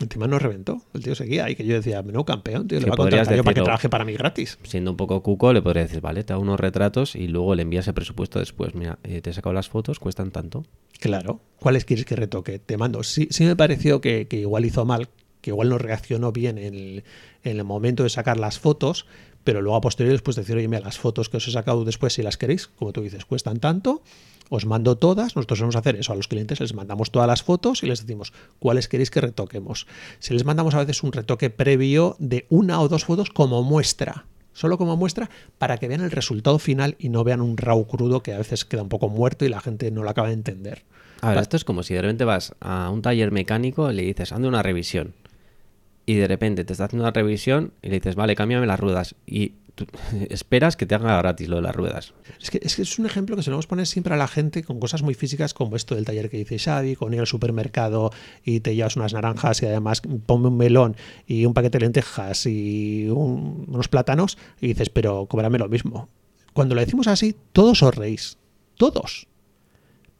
Encima 0.00 0.26
no 0.26 0.38
reventó. 0.38 0.82
El 0.94 1.02
tío 1.02 1.14
seguía 1.14 1.50
y 1.50 1.56
que 1.56 1.64
yo 1.64 1.74
decía, 1.74 2.02
menudo 2.02 2.24
campeón, 2.24 2.68
tío, 2.68 2.78
le 2.80 2.86
va 2.86 2.94
a 2.94 2.96
contratar 2.96 3.36
yo 3.36 3.42
para 3.42 3.54
que 3.54 3.62
trabaje 3.62 3.88
para 3.88 4.04
mí 4.04 4.12
gratis. 4.12 4.58
Siendo 4.62 4.92
un 4.92 4.96
poco 4.96 5.22
cuco, 5.22 5.52
le 5.52 5.60
podría 5.60 5.82
decir, 5.82 6.00
vale, 6.00 6.22
te 6.24 6.32
hago 6.32 6.42
unos 6.42 6.60
retratos 6.60 7.16
y 7.16 7.28
luego 7.28 7.54
le 7.54 7.62
envías 7.62 7.88
el 7.88 7.94
presupuesto 7.94 8.38
después. 8.38 8.74
Mira, 8.74 8.98
eh, 9.02 9.20
te 9.20 9.30
he 9.30 9.32
sacado 9.32 9.52
las 9.52 9.68
fotos, 9.68 9.98
cuestan 9.98 10.30
tanto. 10.30 10.64
Claro. 11.00 11.40
¿Cuáles 11.58 11.84
quieres 11.84 12.04
que 12.04 12.16
retoque? 12.16 12.58
Te 12.58 12.76
mando. 12.76 13.02
Sí, 13.02 13.28
sí 13.30 13.44
me 13.44 13.56
pareció 13.56 14.00
que, 14.00 14.28
que 14.28 14.38
igual 14.38 14.64
hizo 14.64 14.84
mal, 14.84 15.08
que 15.40 15.50
igual 15.50 15.68
no 15.68 15.78
reaccionó 15.78 16.32
bien 16.32 16.58
en 16.58 16.74
el, 16.74 17.04
en 17.42 17.56
el 17.56 17.64
momento 17.64 18.02
de 18.02 18.10
sacar 18.10 18.38
las 18.38 18.58
fotos, 18.58 19.06
pero 19.48 19.62
luego 19.62 19.76
a 19.76 19.80
posteriori 19.80 20.12
después 20.12 20.36
decir, 20.36 20.54
oye, 20.58 20.68
mira, 20.68 20.82
las 20.82 20.98
fotos 20.98 21.30
que 21.30 21.38
os 21.38 21.48
he 21.48 21.50
sacado 21.50 21.82
después, 21.82 22.12
si 22.12 22.22
las 22.22 22.36
queréis, 22.36 22.66
como 22.66 22.92
tú 22.92 23.00
dices, 23.00 23.24
cuestan 23.24 23.60
tanto, 23.60 24.02
os 24.50 24.66
mando 24.66 24.98
todas, 24.98 25.36
nosotros 25.36 25.60
vamos 25.60 25.74
a 25.74 25.78
hacer 25.78 25.96
eso 25.96 26.12
a 26.12 26.16
los 26.16 26.28
clientes, 26.28 26.60
les 26.60 26.74
mandamos 26.74 27.10
todas 27.10 27.26
las 27.26 27.42
fotos 27.42 27.82
y 27.82 27.86
les 27.86 28.02
decimos 28.02 28.34
cuáles 28.58 28.88
queréis 28.88 29.10
que 29.10 29.22
retoquemos. 29.22 29.86
Si 30.18 30.34
les 30.34 30.44
mandamos 30.44 30.74
a 30.74 30.80
veces 30.80 31.02
un 31.02 31.12
retoque 31.12 31.48
previo 31.48 32.14
de 32.18 32.44
una 32.50 32.78
o 32.82 32.88
dos 32.90 33.06
fotos 33.06 33.30
como 33.30 33.62
muestra, 33.62 34.26
solo 34.52 34.76
como 34.76 34.98
muestra 34.98 35.30
para 35.56 35.78
que 35.78 35.88
vean 35.88 36.02
el 36.02 36.10
resultado 36.10 36.58
final 36.58 36.96
y 36.98 37.08
no 37.08 37.24
vean 37.24 37.40
un 37.40 37.56
raw 37.56 37.82
crudo 37.86 38.22
que 38.22 38.34
a 38.34 38.38
veces 38.38 38.66
queda 38.66 38.82
un 38.82 38.90
poco 38.90 39.08
muerto 39.08 39.46
y 39.46 39.48
la 39.48 39.62
gente 39.62 39.90
no 39.90 40.02
lo 40.02 40.10
acaba 40.10 40.28
de 40.28 40.34
entender. 40.34 40.82
A 41.22 41.30
ver, 41.30 41.38
esto 41.38 41.56
es 41.56 41.64
como 41.64 41.82
si 41.82 41.94
de 41.94 42.02
repente 42.02 42.24
vas 42.24 42.54
a 42.60 42.90
un 42.90 43.00
taller 43.00 43.32
mecánico 43.32 43.90
y 43.90 43.94
le 43.94 44.02
dices, 44.02 44.30
ande 44.30 44.46
una 44.46 44.62
revisión. 44.62 45.14
Y 46.08 46.14
de 46.14 46.26
repente 46.26 46.64
te 46.64 46.72
está 46.72 46.86
haciendo 46.86 47.04
una 47.04 47.10
revisión 47.12 47.74
y 47.82 47.88
le 47.88 47.96
dices, 47.96 48.14
vale, 48.14 48.34
cámbiame 48.34 48.66
las 48.66 48.80
ruedas. 48.80 49.14
Y 49.26 49.56
tú 49.74 49.84
esperas 50.30 50.74
que 50.74 50.86
te 50.86 50.94
haga 50.94 51.18
gratis 51.18 51.48
lo 51.50 51.56
de 51.56 51.62
las 51.62 51.76
ruedas. 51.76 52.14
Es 52.40 52.50
que, 52.50 52.60
es 52.62 52.76
que 52.76 52.82
un 52.98 53.04
ejemplo 53.04 53.36
que 53.36 53.42
a 53.66 53.68
poner 53.68 53.86
siempre 53.86 54.14
a 54.14 54.16
la 54.16 54.26
gente 54.26 54.62
con 54.64 54.80
cosas 54.80 55.02
muy 55.02 55.12
físicas 55.12 55.52
como 55.52 55.76
esto 55.76 55.94
del 55.96 56.06
taller 56.06 56.30
que 56.30 56.38
dice 56.38 56.58
Xavi, 56.58 56.96
con 56.96 57.12
ir 57.12 57.20
al 57.20 57.26
supermercado 57.26 58.10
y 58.42 58.60
te 58.60 58.74
llevas 58.74 58.96
unas 58.96 59.12
naranjas 59.12 59.60
y 59.62 59.66
además 59.66 60.00
ponme 60.24 60.48
un 60.48 60.56
melón 60.56 60.96
y 61.26 61.44
un 61.44 61.52
paquete 61.52 61.76
de 61.76 61.84
lentejas 61.84 62.46
y 62.46 63.06
un- 63.10 63.66
unos 63.68 63.88
plátanos 63.88 64.38
y 64.62 64.68
dices, 64.68 64.88
pero 64.88 65.26
cóbrame 65.26 65.58
lo 65.58 65.68
mismo. 65.68 66.08
Cuando 66.54 66.74
lo 66.74 66.80
decimos 66.80 67.06
así, 67.06 67.36
todos 67.52 67.82
os 67.82 67.94
reís. 67.94 68.38
Todos. 68.78 69.26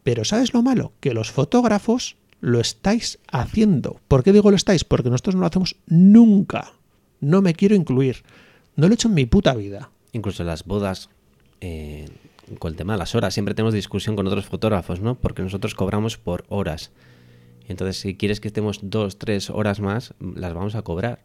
Pero 0.03 0.27
¿sabes 0.27 0.53
lo 0.53 0.61
malo? 0.61 0.93
Que 1.01 1.15
los 1.15 1.31
fotógrafos 1.31 2.17
lo 2.41 2.61
estáis 2.61 3.19
haciendo. 3.31 4.01
¿Por 4.09 4.23
qué 4.23 4.33
digo 4.33 4.51
lo 4.51 4.57
estáis? 4.57 4.85
Porque 4.85 5.11
nosotros 5.11 5.35
no 5.35 5.41
lo 5.43 5.47
hacemos 5.47 5.77
nunca. 5.87 6.73
No 7.21 7.43
me 7.43 7.55
quiero 7.55 7.75
incluir. 7.75 8.23
No 8.77 8.87
lo 8.87 8.93
he 8.93 8.95
hecho 8.95 9.09
en 9.09 9.15
mi 9.15 9.27
puta 9.27 9.55
vida. 9.55 9.91
Incluso 10.13 10.45
las 10.45 10.65
bodas, 10.65 11.11
eh, 11.61 12.09
con 12.59 12.73
el 12.73 12.77
tema 12.77 12.93
de 12.95 12.99
las 13.01 13.15
horas, 13.15 13.35
siempre 13.35 13.55
tenemos 13.55 13.75
discusión 13.75 14.17
con 14.17 14.27
otros 14.27 14.47
fotógrafos, 14.47 15.01
¿no? 15.01 15.17
Porque 15.17 15.43
nosotros 15.43 15.75
cobramos 15.75 16.17
por 16.17 16.45
horas. 16.49 16.93
Entonces, 17.67 17.99
si 17.99 18.15
quieres 18.15 18.41
que 18.41 18.49
estemos 18.49 18.81
dos, 18.83 19.19
tres 19.19 19.51
horas 19.51 19.81
más, 19.81 20.15
las 20.21 20.55
vamos 20.55 20.75
a 20.75 20.83
cobrar. 20.83 21.23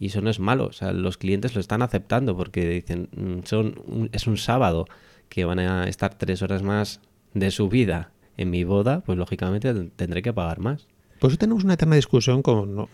Y 0.00 0.06
eso 0.06 0.20
no 0.22 0.30
es 0.30 0.40
malo. 0.40 0.66
O 0.66 0.72
sea, 0.72 0.92
los 0.92 1.18
clientes 1.18 1.54
lo 1.54 1.60
están 1.60 1.82
aceptando 1.82 2.36
porque 2.36 2.68
dicen, 2.68 3.08
"Mm, 3.14 3.44
son 3.44 4.08
es 4.12 4.26
un 4.26 4.36
sábado 4.36 4.86
que 5.28 5.44
van 5.44 5.60
a 5.60 5.88
estar 5.88 6.14
tres 6.18 6.42
horas 6.42 6.62
más 6.62 7.00
de 7.32 7.50
su 7.50 7.68
vida 7.68 8.10
en 8.36 8.50
mi 8.50 8.64
boda, 8.64 9.00
pues 9.00 9.18
lógicamente 9.18 9.72
tendré 9.96 10.22
que 10.22 10.32
pagar 10.32 10.60
más. 10.60 10.86
Por 11.20 11.30
eso 11.30 11.38
tenemos 11.38 11.64
una 11.64 11.74
eterna 11.74 11.96
discusión 11.96 12.42
con 12.42 12.88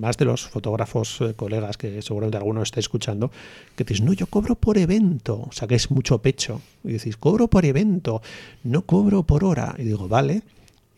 más 0.00 0.16
de 0.16 0.24
los 0.24 0.48
fotógrafos 0.48 1.20
eh, 1.20 1.34
colegas 1.34 1.76
que 1.76 2.02
seguramente 2.02 2.36
alguno 2.36 2.62
está 2.62 2.80
escuchando, 2.80 3.30
que 3.76 3.84
dices, 3.84 4.02
no, 4.02 4.12
yo 4.12 4.26
cobro 4.26 4.56
por 4.56 4.78
evento, 4.78 5.42
o 5.48 5.52
sea 5.52 5.68
que 5.68 5.74
es 5.76 5.90
mucho 5.90 6.18
pecho. 6.18 6.60
Y 6.82 6.94
decís, 6.94 7.16
cobro 7.16 7.48
por 7.48 7.64
evento, 7.64 8.22
no 8.64 8.82
cobro 8.82 9.22
por 9.22 9.44
hora. 9.44 9.74
Y 9.78 9.84
digo, 9.84 10.08
vale, 10.08 10.42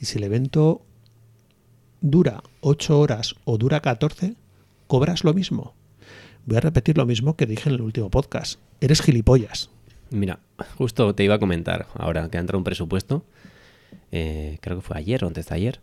y 0.00 0.06
si 0.06 0.18
el 0.18 0.24
evento 0.24 0.80
dura 2.00 2.42
8 2.60 2.98
horas 2.98 3.34
o 3.44 3.58
dura 3.58 3.80
14, 3.80 4.34
cobras 4.86 5.24
lo 5.24 5.34
mismo. 5.34 5.74
Voy 6.46 6.56
a 6.56 6.60
repetir 6.60 6.96
lo 6.96 7.04
mismo 7.04 7.36
que 7.36 7.46
dije 7.46 7.68
en 7.68 7.74
el 7.74 7.82
último 7.82 8.08
podcast. 8.08 8.58
Eres 8.80 9.02
gilipollas. 9.02 9.68
Mira, 10.10 10.38
justo 10.78 11.14
te 11.14 11.24
iba 11.24 11.34
a 11.34 11.38
comentar, 11.38 11.86
ahora 11.94 12.30
que 12.30 12.38
ha 12.38 12.40
entrado 12.40 12.58
un 12.58 12.64
presupuesto, 12.64 13.24
eh, 14.12 14.58
creo 14.60 14.76
que 14.76 14.82
fue 14.82 14.96
ayer 14.98 15.24
o 15.24 15.26
antes 15.28 15.48
de 15.48 15.54
ayer, 15.54 15.80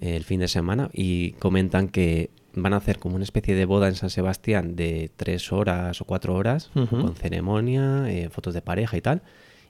eh, 0.00 0.16
el 0.16 0.24
fin 0.24 0.40
de 0.40 0.48
semana, 0.48 0.90
y 0.92 1.32
comentan 1.32 1.88
que 1.88 2.30
van 2.54 2.72
a 2.72 2.76
hacer 2.76 2.98
como 2.98 3.16
una 3.16 3.24
especie 3.24 3.54
de 3.54 3.64
boda 3.64 3.88
en 3.88 3.94
San 3.96 4.10
Sebastián 4.10 4.76
de 4.76 5.10
tres 5.16 5.52
horas 5.52 6.00
o 6.00 6.04
cuatro 6.04 6.34
horas, 6.34 6.70
con 7.02 7.16
ceremonia, 7.16 8.04
eh, 8.08 8.28
fotos 8.30 8.54
de 8.54 8.62
pareja 8.62 8.96
y 8.96 9.00
tal, 9.00 9.22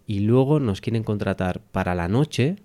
y 0.06 0.20
luego 0.20 0.60
nos 0.60 0.80
quieren 0.82 1.02
contratar 1.02 1.60
para 1.60 1.94
la 1.94 2.08
noche, 2.08 2.56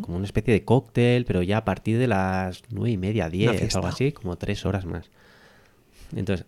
como 0.00 0.16
una 0.16 0.26
especie 0.26 0.54
de 0.54 0.64
cóctel, 0.64 1.24
pero 1.24 1.42
ya 1.42 1.58
a 1.58 1.64
partir 1.64 1.98
de 1.98 2.06
las 2.06 2.62
nueve 2.70 2.92
y 2.92 2.96
media, 2.96 3.28
diez, 3.28 3.50
algo 3.74 3.88
así, 3.88 4.12
como 4.12 4.36
tres 4.36 4.64
horas 4.64 4.86
más. 4.86 5.10
Entonces, 6.14 6.46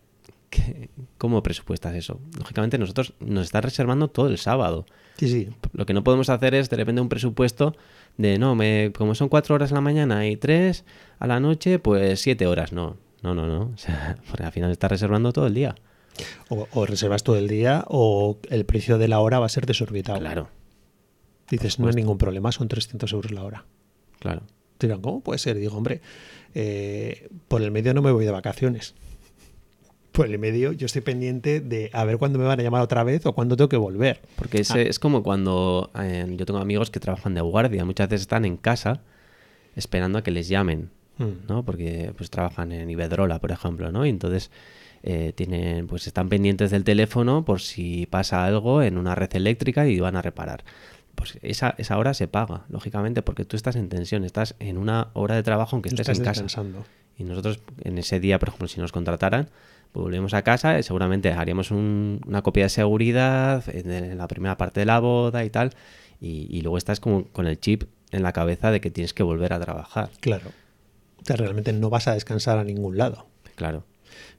¿qué- 0.50 0.88
¿cómo 1.18 1.42
presupuestas 1.42 1.94
eso? 1.94 2.20
Lógicamente 2.38 2.78
nosotros 2.78 3.14
nos 3.20 3.46
está 3.46 3.60
reservando 3.60 4.08
todo 4.08 4.28
el 4.28 4.38
sábado. 4.38 4.86
Sí, 5.18 5.28
sí. 5.28 5.48
Lo 5.72 5.84
que 5.84 5.92
no 5.94 6.04
podemos 6.04 6.30
hacer 6.30 6.54
es 6.54 6.70
de 6.70 6.76
repente 6.76 7.00
un 7.00 7.08
presupuesto 7.08 7.74
de 8.16 8.38
no, 8.38 8.54
me, 8.54 8.92
como 8.96 9.14
son 9.14 9.28
cuatro 9.28 9.54
horas 9.54 9.72
a 9.72 9.74
la 9.74 9.80
mañana 9.80 10.26
y 10.26 10.36
tres 10.36 10.84
a 11.18 11.26
la 11.26 11.40
noche, 11.40 11.78
pues 11.78 12.20
siete 12.20 12.46
horas. 12.46 12.72
No, 12.72 12.96
no, 13.22 13.34
no, 13.34 13.46
no. 13.46 13.72
O 13.74 13.76
sea, 13.76 14.16
porque 14.30 14.44
al 14.44 14.52
final 14.52 14.70
está 14.70 14.88
reservando 14.88 15.32
todo 15.32 15.46
el 15.46 15.54
día. 15.54 15.74
O, 16.48 16.66
o 16.72 16.86
reservas 16.86 17.22
todo 17.22 17.36
el 17.36 17.46
día 17.48 17.84
o 17.88 18.38
el 18.48 18.64
precio 18.64 18.98
de 18.98 19.08
la 19.08 19.20
hora 19.20 19.38
va 19.38 19.46
a 19.46 19.50
ser 19.50 19.66
desorbitado. 19.66 20.18
Claro, 20.18 20.48
Dices, 21.50 21.78
no 21.78 21.88
hay 21.88 21.94
ningún 21.94 22.18
problema, 22.18 22.52
son 22.52 22.68
300 22.68 23.10
euros 23.12 23.32
la 23.32 23.44
hora. 23.44 23.64
claro. 24.18 24.42
Te 24.76 24.86
dirán, 24.86 25.02
¿cómo 25.02 25.20
puede 25.22 25.40
ser? 25.40 25.56
Y 25.56 25.60
digo, 25.60 25.76
hombre, 25.76 26.00
eh, 26.54 27.28
por 27.48 27.62
el 27.62 27.72
medio 27.72 27.94
no 27.94 28.02
me 28.02 28.12
voy 28.12 28.24
de 28.24 28.30
vacaciones. 28.30 28.94
Por 30.18 30.26
el 30.26 30.38
medio 30.38 30.72
yo 30.72 30.86
estoy 30.86 31.00
pendiente 31.02 31.60
de 31.60 31.90
a 31.92 32.04
ver 32.04 32.18
cuándo 32.18 32.38
me 32.38 32.44
van 32.44 32.58
a 32.60 32.62
llamar 32.62 32.82
otra 32.82 33.04
vez 33.04 33.24
o 33.24 33.32
cuándo 33.34 33.56
tengo 33.56 33.68
que 33.68 33.76
volver. 33.76 34.20
Porque 34.36 34.60
es, 34.60 34.70
Ah. 34.72 34.80
es 34.80 34.98
como 34.98 35.22
cuando 35.22 35.90
eh, 35.98 36.26
yo 36.36 36.44
tengo 36.44 36.58
amigos 36.60 36.90
que 36.90 37.00
trabajan 37.00 37.34
de 37.34 37.40
guardia, 37.40 37.84
muchas 37.84 38.08
veces 38.08 38.22
están 38.22 38.44
en 38.44 38.56
casa 38.56 39.00
esperando 39.76 40.18
a 40.18 40.22
que 40.22 40.30
les 40.30 40.48
llamen, 40.48 40.90
Mm. 41.18 41.46
¿no? 41.48 41.64
Porque 41.64 42.12
pues 42.16 42.30
trabajan 42.30 42.70
en 42.72 42.88
Iberdrola, 42.90 43.40
por 43.40 43.50
ejemplo, 43.52 43.90
¿no? 43.92 44.06
Y 44.06 44.08
entonces 44.10 44.50
eh, 45.04 45.32
tienen, 45.36 45.86
pues 45.86 46.06
están 46.08 46.28
pendientes 46.28 46.70
del 46.72 46.82
teléfono 46.84 47.44
por 47.44 47.60
si 47.60 48.06
pasa 48.06 48.44
algo 48.44 48.82
en 48.82 48.98
una 48.98 49.14
red 49.14 49.34
eléctrica 49.36 49.86
y 49.86 49.98
van 50.00 50.16
a 50.16 50.22
reparar. 50.22 50.64
Pues 51.14 51.38
esa, 51.42 51.74
esa 51.78 51.98
hora 51.98 52.14
se 52.14 52.26
paga, 52.28 52.64
lógicamente, 52.68 53.22
porque 53.22 53.44
tú 53.44 53.56
estás 53.56 53.76
en 53.76 53.88
tensión, 53.88 54.24
estás 54.24 54.54
en 54.58 54.76
una 54.78 55.08
hora 55.14 55.34
de 55.36 55.42
trabajo 55.44 55.76
aunque 55.76 55.88
estés 55.88 56.00
estás 56.08 56.18
en 56.18 56.24
casa. 56.24 56.42
descansando. 56.42 56.84
Y 57.16 57.24
nosotros 57.24 57.60
en 57.82 57.98
ese 57.98 58.20
día, 58.20 58.38
por 58.38 58.48
ejemplo, 58.50 58.68
si 58.68 58.80
nos 58.80 58.92
contrataran, 58.92 59.48
volvemos 59.94 60.34
a 60.34 60.42
casa 60.42 60.78
y 60.78 60.82
seguramente 60.82 61.32
haríamos 61.32 61.70
un- 61.70 62.20
una 62.26 62.42
copia 62.42 62.64
de 62.64 62.68
seguridad 62.70 63.64
en, 63.68 64.16
la 64.18 64.28
primera 64.28 64.56
parte 64.56 64.80
de 64.80 64.86
la 64.86 65.00
boda 65.00 65.44
y 65.44 65.50
tal. 65.50 65.70
Y, 66.20 66.46
y 66.50 66.60
luego 66.62 66.78
estás 66.78 67.00
como 67.00 67.24
con 67.28 67.46
el 67.46 67.58
chip 67.60 67.84
en 68.10 68.22
la 68.22 68.32
cabeza 68.32 68.70
de 68.70 68.80
que 68.80 68.90
tienes 68.90 69.14
que 69.14 69.22
volver 69.22 69.52
a 69.52 69.60
trabajar. 69.60 70.10
Claro. 70.20 70.50
O 71.20 71.24
sea, 71.24 71.36
realmente 71.36 71.72
no 71.72 71.90
vas 71.90 72.08
a 72.08 72.14
descansar 72.14 72.58
a 72.58 72.64
ningún 72.64 72.96
lado. 72.96 73.26
Claro. 73.54 73.84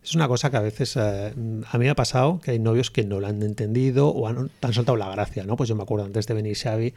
Es 0.04 0.16
una 0.16 0.28
cosa 0.28 0.50
que 0.50 0.58
a 0.58 0.62
veces 0.62 0.96
eh, 0.98 1.34
a 1.34 1.78
mí 1.78 1.86
me 1.86 1.90
ha 1.90 1.96
pasado 1.96 2.40
que 2.42 2.52
hay 2.52 2.60
novios 2.60 2.90
que 2.90 3.04
no 3.04 3.20
lo 3.20 3.28
han 3.28 3.44
entendido 3.44 4.08
o 4.10 4.28
han, 4.28 4.50
te 4.60 4.68
han 4.68 4.74
soltado 4.74 4.98
la 4.98 5.10
gracia, 5.10 5.44
¿no? 5.44 5.56
Pues 5.58 5.70
yo 5.70 5.76
me 5.76 5.84
acuerdo 5.84 6.06
antes 6.06 6.26
de 6.26 6.34
venir 6.34 6.58
Xavi 6.58 6.94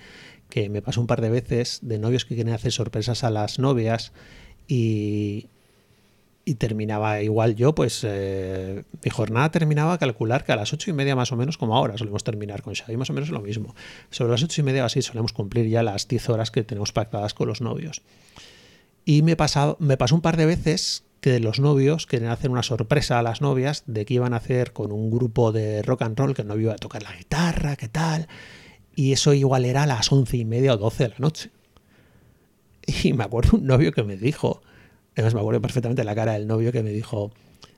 que 0.48 0.68
me 0.68 0.82
pasó 0.82 1.00
un 1.00 1.06
par 1.06 1.20
de 1.20 1.30
veces 1.30 1.80
de 1.82 1.98
novios 1.98 2.24
que 2.24 2.34
quieren 2.34 2.54
hacer 2.54 2.72
sorpresas 2.72 3.24
a 3.24 3.30
las 3.30 3.58
novias 3.58 4.12
y, 4.68 5.48
y 6.44 6.54
terminaba 6.56 7.22
igual 7.22 7.54
yo, 7.54 7.74
pues 7.74 8.00
eh, 8.04 8.84
mi 9.04 9.10
jornada 9.10 9.50
terminaba 9.50 9.92
a 9.94 9.98
calcular 9.98 10.44
que 10.44 10.52
a 10.52 10.56
las 10.56 10.72
ocho 10.72 10.90
y 10.90 10.92
media 10.92 11.14
más 11.14 11.30
o 11.30 11.36
menos 11.36 11.56
como 11.56 11.76
ahora 11.76 11.96
solemos 11.96 12.24
terminar 12.24 12.62
con 12.62 12.74
Xavi, 12.74 12.96
más 12.96 13.10
o 13.10 13.12
menos 13.12 13.30
lo 13.30 13.40
mismo. 13.40 13.74
Sobre 14.10 14.32
las 14.32 14.42
ocho 14.42 14.60
y 14.60 14.64
media 14.64 14.84
así 14.84 15.02
solemos 15.02 15.32
cumplir 15.32 15.68
ya 15.68 15.82
las 15.82 16.08
10 16.08 16.30
horas 16.30 16.50
que 16.50 16.64
tenemos 16.64 16.92
pactadas 16.92 17.34
con 17.34 17.48
los 17.48 17.60
novios. 17.60 18.02
Y 19.04 19.22
me, 19.22 19.36
pasado, 19.36 19.76
me 19.80 19.96
pasó 19.96 20.14
un 20.14 20.20
par 20.20 20.36
de 20.36 20.46
veces 20.46 21.04
que 21.20 21.38
los 21.38 21.60
novios 21.60 22.06
querían 22.06 22.32
hacer 22.32 22.50
una 22.50 22.64
sorpresa 22.64 23.20
a 23.20 23.22
las 23.22 23.40
novias 23.40 23.84
de 23.86 24.04
que 24.04 24.14
iban 24.14 24.34
a 24.34 24.38
hacer 24.38 24.72
con 24.72 24.90
un 24.90 25.10
grupo 25.10 25.52
de 25.52 25.82
rock 25.82 26.02
and 26.02 26.18
roll 26.18 26.34
que 26.34 26.42
el 26.42 26.48
novio 26.48 26.64
iba 26.64 26.72
a 26.74 26.78
tocar 26.78 27.04
la 27.04 27.14
guitarra, 27.14 27.76
qué 27.76 27.88
tal. 27.88 28.26
Y 28.96 29.12
eso 29.12 29.32
igual 29.32 29.64
era 29.64 29.84
a 29.84 29.86
las 29.86 30.10
once 30.10 30.36
y 30.36 30.44
media 30.44 30.74
o 30.74 30.76
doce 30.76 31.04
de 31.04 31.08
la 31.10 31.16
noche. 31.18 31.50
Y 33.04 33.12
me 33.12 33.22
acuerdo 33.22 33.58
un 33.58 33.66
novio 33.66 33.92
que 33.92 34.02
me 34.02 34.16
dijo, 34.16 34.62
además 35.14 35.34
me 35.34 35.40
acuerdo 35.40 35.60
perfectamente 35.60 36.04
la 36.04 36.14
cara 36.14 36.32
del 36.32 36.46
novio 36.46 36.72
que 36.72 36.82
me 36.82 36.90
dijo, 36.90 37.32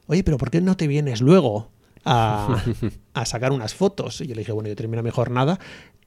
oye, 0.07 0.25
pero 0.25 0.39
¿por 0.39 0.51
qué 0.51 0.61
no 0.61 0.77
te 0.77 0.87
vienes 0.87 1.21
luego 1.21 1.71
a, 2.05 2.63
a 3.15 3.27
sacar 3.27 3.53
unas 3.53 3.75
fotos? 3.75 4.21
Y 4.21 4.27
yo 4.27 4.35
le 4.35 4.41
dije, 4.41 4.53
bueno, 4.53 4.69
yo 4.69 4.77
termino 4.77 5.03
mi 5.03 5.11
jornada 5.11 5.59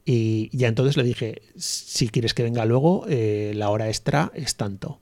y 0.09 0.49
ya 0.57 0.69
entonces 0.69 0.95
le 0.95 1.03
dije, 1.03 1.41
si 1.57 2.07
quieres 2.07 2.33
que 2.33 2.41
venga 2.41 2.63
luego, 2.63 3.05
eh, 3.09 3.51
la 3.55 3.69
hora 3.69 3.89
extra 3.89 4.31
es 4.33 4.55
tanto. 4.55 5.01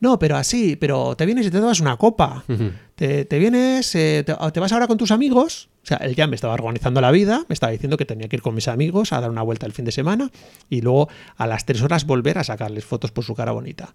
No, 0.00 0.18
pero 0.18 0.36
así, 0.36 0.74
pero 0.74 1.16
te 1.16 1.24
vienes 1.26 1.46
y 1.46 1.50
te 1.52 1.60
tomas 1.60 1.78
una 1.78 1.96
copa. 1.96 2.44
Te, 2.96 3.26
te 3.26 3.38
vienes, 3.38 3.94
eh, 3.94 4.24
te, 4.24 4.34
te 4.34 4.60
vas 4.60 4.72
ahora 4.72 4.86
con 4.86 4.96
tus 4.96 5.10
amigos. 5.10 5.68
O 5.82 5.86
sea, 5.86 5.98
él 5.98 6.16
ya 6.16 6.26
me 6.26 6.34
estaba 6.34 6.54
organizando 6.54 7.02
la 7.02 7.10
vida, 7.10 7.44
me 7.46 7.52
estaba 7.52 7.70
diciendo 7.70 7.98
que 7.98 8.06
tenía 8.06 8.26
que 8.26 8.36
ir 8.36 8.42
con 8.42 8.54
mis 8.54 8.68
amigos 8.68 9.12
a 9.12 9.20
dar 9.20 9.28
una 9.28 9.42
vuelta 9.42 9.66
el 9.66 9.72
fin 9.72 9.84
de 9.84 9.92
semana 9.92 10.30
y 10.70 10.80
luego 10.80 11.10
a 11.36 11.46
las 11.46 11.66
tres 11.66 11.82
horas 11.82 12.06
volver 12.06 12.38
a 12.38 12.44
sacarles 12.44 12.86
fotos 12.86 13.12
por 13.12 13.22
su 13.22 13.34
cara 13.34 13.52
bonita. 13.52 13.94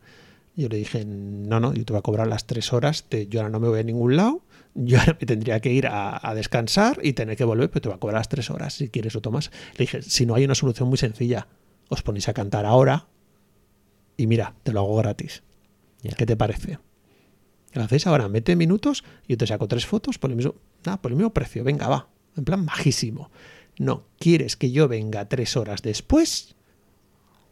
Yo 0.56 0.68
le 0.70 0.78
dije, 0.78 1.06
no, 1.06 1.60
no, 1.60 1.74
yo 1.74 1.86
te 1.86 1.94
voy 1.94 2.00
a 2.00 2.04
cobrar 2.04 2.28
las 2.28 2.46
tres 2.46 2.74
horas, 2.74 3.06
te- 3.08 3.28
yo 3.28 3.40
ahora 3.40 3.50
no 3.50 3.60
me 3.60 3.68
voy 3.70 3.80
a 3.80 3.84
ningún 3.84 4.16
lado, 4.18 4.44
yo 4.76 5.00
ahora 5.00 5.18
me 5.20 5.26
tendría 5.26 5.60
que 5.62 5.72
ir 5.72 5.88
a, 5.88 6.20
a 6.30 6.36
descansar 6.36 7.00
y 7.04 7.14
tener 7.14 7.38
que 7.38 7.44
volver, 7.46 7.70
pero 7.70 7.82
te 7.82 7.90
voy 7.90 7.96
a 7.96 8.00
cobrar 8.00 8.20
las 8.20 8.30
tres 8.30 8.50
horas 8.50 8.74
si 8.74 8.90
quieres 8.90 9.16
o 9.16 9.22
tomas. 9.22 9.50
Le 9.74 9.84
dije, 9.84 10.02
si 10.02 10.26
no 10.26 10.36
hay 10.36 10.44
una 10.44 10.56
solución 10.56 10.90
muy 10.90 10.98
sencilla, 10.98 11.48
os 11.90 12.02
ponéis 12.04 12.28
a 12.30 12.34
cantar 12.34 12.66
ahora 12.66 13.08
y 14.18 14.28
mira, 14.28 14.56
te 14.64 14.74
lo 14.74 14.82
hago 14.82 14.96
gratis. 14.98 15.44
Ya. 16.04 16.12
¿Qué 16.12 16.26
te 16.26 16.36
parece? 16.36 16.80
Lo 17.74 17.84
hacéis 17.84 18.06
ahora, 18.08 18.28
mete 18.28 18.56
minutos 18.58 19.04
y 19.28 19.34
yo 19.34 19.38
te 19.38 19.48
saco 19.48 19.68
tres 19.68 19.86
fotos 19.86 20.18
por 20.20 20.30
el 20.30 20.36
mismo, 20.36 20.56
nada, 20.86 21.02
por 21.02 21.12
el 21.12 21.18
mismo 21.18 21.34
precio. 21.34 21.64
Venga, 21.64 21.88
va. 21.88 22.10
En 22.36 22.44
plan 22.44 22.66
bajísimo. 22.66 23.32
No, 23.80 24.04
quieres 24.20 24.58
que 24.58 24.72
yo 24.72 24.88
venga 24.90 25.28
tres 25.30 25.56
horas 25.56 25.82
después 25.82 26.56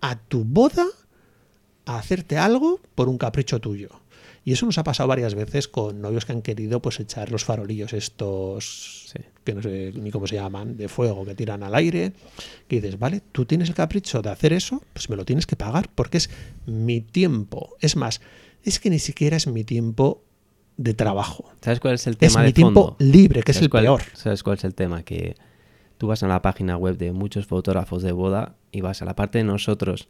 a 0.01 0.17
tu 0.19 0.43
boda 0.43 0.85
a 1.96 2.00
hacerte 2.00 2.38
algo 2.38 2.79
por 2.96 3.10
un 3.10 3.17
capricho 3.17 3.60
tuyo. 3.60 3.89
Y 4.46 4.53
eso 4.53 4.65
nos 4.65 4.77
ha 4.77 4.84
pasado 4.84 5.08
varias 5.08 5.36
veces 5.36 5.67
con 5.67 6.01
novios 6.01 6.25
que 6.25 6.31
han 6.31 6.41
querido 6.41 6.81
pues 6.81 7.00
echar 7.00 7.31
los 7.31 7.43
farolillos 7.43 7.93
estos 7.93 9.10
Sí. 9.12 9.19
que 9.43 9.53
no 9.53 9.62
sé 9.62 9.91
ni 9.96 10.12
cómo 10.12 10.27
se 10.27 10.36
llaman, 10.36 10.77
de 10.77 10.88
fuego 10.88 11.25
que 11.25 11.36
tiran 11.36 11.63
al 11.63 11.75
aire, 11.75 12.13
que 12.67 12.77
dices, 12.81 12.98
vale, 13.00 13.22
tú 13.31 13.46
tienes 13.46 13.69
el 13.69 13.75
capricho 13.75 14.22
de 14.22 14.29
hacer 14.29 14.53
eso, 14.53 14.81
pues 14.93 15.10
me 15.10 15.15
lo 15.15 15.25
tienes 15.25 15.46
que 15.46 15.55
pagar 15.55 15.89
porque 15.93 16.17
es 16.17 16.29
mi 16.65 17.01
tiempo. 17.01 17.75
Es 17.81 17.96
más, 17.96 18.22
es 18.63 18.79
que 18.79 18.89
ni 18.89 19.00
siquiera 19.00 19.36
es 19.38 19.48
mi 19.48 19.63
tiempo 19.63 20.22
de 20.77 20.93
trabajo. 20.93 21.51
¿Sabes 21.62 21.79
cuál 21.79 21.96
es 21.96 22.08
el 22.08 22.13
Es 22.13 22.19
tema 22.19 22.39
mi 22.41 22.48
de 22.48 22.53
tiempo 22.53 22.96
fondo? 22.98 23.13
libre, 23.13 23.43
que 23.43 23.51
es 23.51 23.58
¿Sabes 23.58 23.65
el 23.65 23.69
cuál- 23.69 23.84
peor. 23.84 24.01
¿Sabes 24.13 24.43
cuál 24.43 24.58
es 24.58 24.63
el 24.63 24.74
tema? 24.75 25.03
Que 25.03 25.36
tú 25.98 26.08
vas 26.08 26.24
a 26.24 26.27
la 26.27 26.41
página 26.41 26.77
web 26.77 26.98
de 26.98 27.12
muchos 27.12 27.46
fotógrafos 27.48 28.03
de 28.03 28.12
boda 28.13 28.55
y 28.72 28.81
vas 28.81 29.01
a 29.01 29.05
la 29.05 29.15
parte 29.15 29.39
de 29.39 29.43
nosotros 29.43 30.08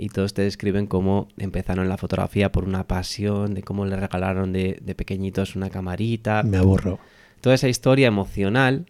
y 0.00 0.10
todos 0.10 0.32
te 0.32 0.42
describen 0.42 0.86
cómo 0.86 1.26
empezaron 1.36 1.88
la 1.88 1.96
fotografía 1.96 2.52
por 2.52 2.64
una 2.64 2.86
pasión, 2.86 3.52
de 3.54 3.62
cómo 3.62 3.84
le 3.84 3.96
regalaron 3.96 4.52
de, 4.52 4.78
de 4.80 4.94
pequeñitos 4.94 5.56
una 5.56 5.70
camarita. 5.70 6.44
Me 6.44 6.56
aburro. 6.56 7.00
Toda 7.40 7.56
esa 7.56 7.68
historia 7.68 8.06
emocional 8.06 8.86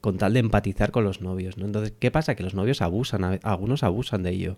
con 0.00 0.16
tal 0.16 0.32
de 0.32 0.40
empatizar 0.40 0.92
con 0.92 1.04
los 1.04 1.20
novios, 1.20 1.58
¿no? 1.58 1.66
Entonces, 1.66 1.92
¿qué 1.98 2.10
pasa? 2.10 2.34
Que 2.34 2.42
los 2.42 2.54
novios 2.54 2.80
abusan, 2.80 3.22
a 3.24 3.38
algunos 3.42 3.82
abusan 3.82 4.22
de 4.22 4.30
ello. 4.30 4.54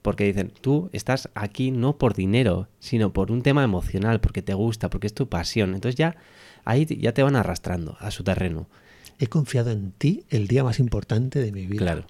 Porque 0.00 0.24
dicen, 0.24 0.52
tú 0.60 0.88
estás 0.92 1.28
aquí 1.34 1.72
no 1.72 1.98
por 1.98 2.14
dinero, 2.14 2.68
sino 2.78 3.12
por 3.12 3.32
un 3.32 3.42
tema 3.42 3.64
emocional, 3.64 4.20
porque 4.20 4.42
te 4.42 4.54
gusta, 4.54 4.90
porque 4.90 5.08
es 5.08 5.14
tu 5.14 5.28
pasión. 5.28 5.74
Entonces 5.74 5.96
ya 5.96 6.16
ahí 6.64 6.86
ya 6.86 7.12
te 7.12 7.22
van 7.22 7.36
arrastrando 7.36 7.96
a 7.98 8.12
su 8.12 8.22
terreno. 8.22 8.68
He 9.18 9.26
confiado 9.26 9.72
en 9.72 9.90
ti 9.90 10.24
el 10.30 10.46
día 10.46 10.64
más 10.64 10.78
importante 10.78 11.40
de 11.40 11.52
mi 11.52 11.66
vida. 11.66 11.80
Claro. 11.80 12.06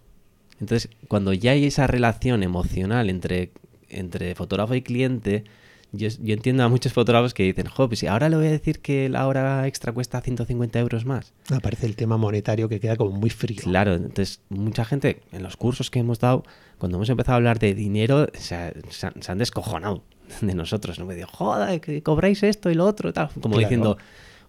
Entonces, 0.60 0.90
cuando 1.08 1.32
ya 1.32 1.52
hay 1.52 1.64
esa 1.64 1.86
relación 1.86 2.42
emocional 2.42 3.08
entre, 3.10 3.50
entre 3.88 4.34
fotógrafo 4.34 4.74
y 4.74 4.82
cliente, 4.82 5.44
yo, 5.92 6.08
yo 6.20 6.34
entiendo 6.34 6.62
a 6.62 6.68
muchos 6.68 6.92
fotógrafos 6.92 7.34
que 7.34 7.42
dicen, 7.42 7.66
jo, 7.66 7.88
pues 7.88 8.04
ahora 8.04 8.28
le 8.28 8.36
voy 8.36 8.46
a 8.46 8.50
decir 8.50 8.80
que 8.80 9.08
la 9.08 9.26
hora 9.26 9.66
extra 9.66 9.92
cuesta 9.92 10.20
150 10.20 10.78
euros 10.78 11.04
más. 11.04 11.32
Aparece 11.50 11.86
el 11.86 11.96
tema 11.96 12.16
monetario 12.16 12.68
que 12.68 12.78
queda 12.78 12.96
como 12.96 13.10
muy 13.12 13.30
frío. 13.30 13.60
Claro, 13.62 13.94
entonces 13.94 14.40
mucha 14.50 14.84
gente 14.84 15.22
en 15.32 15.42
los 15.42 15.56
cursos 15.56 15.90
que 15.90 15.98
hemos 15.98 16.20
dado, 16.20 16.44
cuando 16.78 16.98
hemos 16.98 17.08
empezado 17.08 17.32
a 17.34 17.36
hablar 17.36 17.58
de 17.58 17.74
dinero, 17.74 18.28
se, 18.34 18.54
ha- 18.54 18.72
se 18.90 19.06
han- 19.06 19.20
se 19.22 19.32
han 19.32 19.38
descojonado 19.38 20.04
de 20.42 20.54
nosotros. 20.54 20.98
No 21.00 21.06
me 21.06 21.14
digo, 21.16 21.26
joder, 21.32 21.80
que 21.80 22.02
cobráis 22.02 22.42
esto 22.44 22.70
y 22.70 22.74
lo 22.74 22.86
otro, 22.86 23.08
y 23.10 23.12
tal. 23.12 23.28
Como 23.40 23.54
Claro. 23.54 23.58
diciendo, 23.60 23.98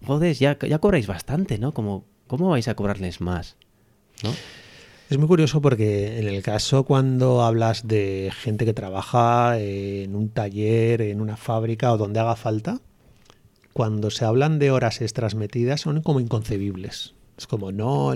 joder, 0.06 0.34
ya, 0.36 0.56
ya 0.60 0.78
cobráis 0.78 1.06
bastante, 1.08 1.58
¿no? 1.58 1.72
Como, 1.72 2.04
¿Cómo 2.28 2.50
vais 2.50 2.68
a 2.68 2.74
cobrarles 2.74 3.20
más? 3.20 3.56
¿No? 4.22 4.30
Es 5.12 5.18
muy 5.18 5.28
curioso 5.28 5.60
porque 5.60 6.18
en 6.18 6.26
el 6.26 6.42
caso 6.42 6.84
cuando 6.84 7.42
hablas 7.42 7.86
de 7.86 8.32
gente 8.34 8.64
que 8.64 8.72
trabaja 8.72 9.58
en 9.58 10.16
un 10.16 10.30
taller, 10.30 11.02
en 11.02 11.20
una 11.20 11.36
fábrica 11.36 11.92
o 11.92 11.98
donde 11.98 12.18
haga 12.18 12.34
falta, 12.34 12.80
cuando 13.74 14.10
se 14.10 14.24
hablan 14.24 14.58
de 14.58 14.70
horas 14.70 15.02
extras 15.02 15.34
metidas 15.34 15.82
son 15.82 16.00
como 16.00 16.18
inconcebibles. 16.18 17.12
Es 17.36 17.46
como, 17.46 17.72
no, 17.72 18.14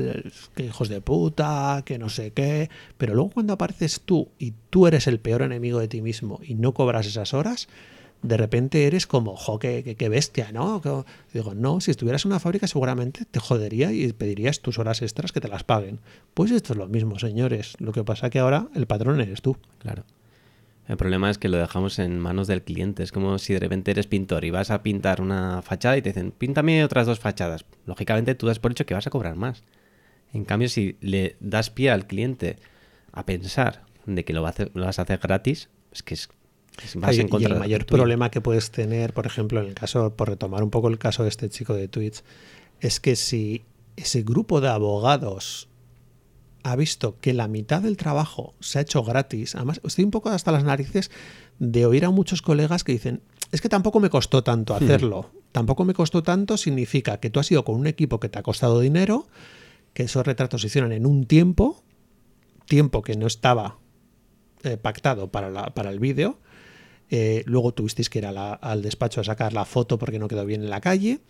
que 0.55 0.65
hijos 0.65 0.88
de 0.88 1.03
puta, 1.03 1.83
que 1.85 1.99
no 1.99 2.09
sé 2.09 2.31
qué. 2.31 2.71
Pero 2.97 3.15
luego 3.15 3.29
cuando 3.29 3.53
apareces 3.53 4.00
tú 4.00 4.31
y 4.38 4.55
tú 4.71 4.87
eres 4.87 5.07
el 5.07 5.21
peor 5.21 5.43
enemigo 5.43 5.81
de 5.81 5.88
ti 5.88 6.00
mismo 6.00 6.41
y 6.43 6.55
no 6.55 6.73
cobras 6.73 7.07
esas 7.07 7.35
horas, 7.35 7.69
de 8.23 8.37
repente 8.37 8.87
eres 8.87 9.07
como, 9.07 9.37
jo, 9.37 9.59
qué, 9.59 9.95
qué- 9.97 10.09
bestia, 10.09 10.51
¿no? 10.53 10.81
Digo, 11.33 11.55
no, 11.55 11.81
si 11.81 11.91
estuvieras 11.91 12.25
en 12.25 12.33
una 12.33 12.41
fábrica 12.41 12.67
seguramente 12.67 13.25
te 13.25 13.39
jodería 13.41 13.93
y 13.93 14.13
pedirías 14.13 14.61
tus 14.61 14.79
horas 14.79 15.03
extras 15.03 15.33
que 15.33 15.41
te 15.41 15.49
las 15.49 15.65
paguen. 15.65 16.01
Pues 16.35 16.51
esto 16.51 16.73
es 16.73 16.79
lo 16.79 16.89
mismo, 16.89 17.19
señores. 17.19 17.75
Lo 17.79 17.93
que 17.93 18.05
pasa 18.05 18.31
que 18.31 18.39
ahora 18.39 18.69
el 18.75 18.87
patrón 18.87 19.21
eres 19.21 19.43
tú. 19.43 19.57
Claro. 19.79 20.05
El 20.89 20.97
problema 20.97 21.31
es 21.31 21.39
que 21.39 21.49
lo 21.49 21.57
dejamos 21.57 21.99
en 21.99 22.19
manos 22.21 22.47
del 22.47 22.63
cliente. 22.63 23.03
Es 23.03 23.11
como 23.11 23.39
si 23.39 23.53
de 23.55 23.59
repente 23.61 23.91
eres 23.91 24.07
pintor 24.07 24.45
y 24.45 24.51
vas 24.51 24.71
a 24.71 24.83
pintar 24.83 25.21
una 25.21 25.61
fachada 25.63 25.97
y 25.97 26.03
te 26.03 26.11
dicen, 26.11 26.31
píntame 26.31 26.85
otras 26.85 27.07
dos 27.07 27.19
fachadas. 27.19 27.65
Lógicamente 27.87 28.35
tú 28.37 28.47
das 28.47 28.61
por 28.61 28.71
hecho 28.71 28.87
que 28.87 28.95
vas 28.95 29.07
a 29.07 29.11
cobrar 29.11 29.35
más. 29.35 29.63
En 30.33 30.45
cambio, 30.45 30.69
si 30.69 30.97
le 31.01 31.37
das 31.41 31.71
pie 31.71 31.91
al 31.91 32.07
cliente 32.07 32.57
a 33.13 33.27
pensar 33.27 33.83
de 34.07 34.25
que 34.25 34.33
lo, 34.33 34.43
vas 34.43 34.99
a 34.99 35.03
hacer 35.03 35.19
gratis, 35.19 35.69
es 35.93 36.03
que 36.05 36.15
es- 36.15 36.29
vas 36.97 37.16
y, 37.16 37.21
en 37.21 37.26
y 37.26 37.30
contra 37.30 37.49
el 37.49 37.54
mayor 37.61 37.80
problema 37.99 38.30
que 38.30 38.40
puedes 38.40 38.71
tener, 38.71 39.12
por 39.14 39.26
ejemplo, 39.26 39.61
en 39.61 39.66
el 39.68 39.75
caso, 39.75 40.14
por 40.14 40.28
retomar 40.28 40.62
un 40.62 40.71
poco 40.71 40.88
el 40.88 40.99
caso 40.99 41.23
de 41.23 41.28
este 41.30 41.49
chico 41.49 41.75
de 41.75 41.88
Twitch, 41.88 42.23
es 42.80 43.00
que 43.00 43.16
si 43.16 43.64
ese 43.97 44.23
grupo 44.23 44.61
de 44.61 44.68
abogados 44.68 45.68
ha 46.62 46.75
visto 46.76 47.16
que 47.21 47.33
la 47.33 47.47
mitad 47.49 47.80
del 47.83 47.97
trabajo 47.97 48.54
se 48.61 48.78
ha 48.78 48.83
hecho 48.83 49.02
gratis, 49.04 49.54
además 49.54 49.80
estoy 49.85 50.04
un 50.04 50.11
poco 50.11 50.30
hasta 50.30 50.50
las 50.52 50.64
narices 50.64 51.11
de 51.59 51.87
oír 51.87 52.04
a 52.04 52.11
muchos 52.11 52.42
colegas 52.42 52.83
que 52.85 52.92
dicen, 52.92 53.23
es 53.52 53.61
que 53.61 53.68
tampoco 53.68 54.00
me 54.00 54.11
costó 54.11 54.42
tanto 54.42 54.75
hacerlo, 54.75 55.30
tampoco 55.52 55.85
me 55.85 55.95
costó 55.95 56.23
tanto 56.25 56.56
significa 56.56 57.18
que 57.21 57.30
tú 57.30 57.38
has 57.40 57.50
ido 57.52 57.64
con 57.64 57.76
un 57.76 57.87
equipo 57.87 58.18
que 58.21 58.28
te 58.28 58.38
ha 58.38 58.42
costado 58.42 58.80
dinero, 58.80 59.26
que 59.95 60.02
esos 60.02 60.26
retratos 60.26 60.61
se 60.62 60.66
hicieron 60.66 60.90
en 60.92 61.06
un 61.06 61.25
tiempo, 61.26 61.83
tiempo 62.66 63.00
que 63.02 63.16
no 63.16 63.26
estaba 63.28 63.78
eh, 64.64 64.76
pactado 64.76 65.28
para, 65.30 65.49
la- 65.50 65.73
para 65.73 65.90
el 65.90 66.00
vídeo, 66.00 66.38
eh, 67.10 67.42
luego 67.47 67.73
tuvisteis 67.73 68.08
que 68.10 68.19
ir 68.19 68.26
a 68.26 68.32
la- 68.32 68.54
al 68.54 68.82
despacho 68.82 69.21
a 69.21 69.25
sacar 69.25 69.52
la 69.52 69.64
foto 69.64 69.99
porque 69.99 70.19
no 70.19 70.28
quedó 70.28 70.45
bien 70.45 70.62
en 70.62 70.71
la 70.71 70.80
calle. 70.80 71.21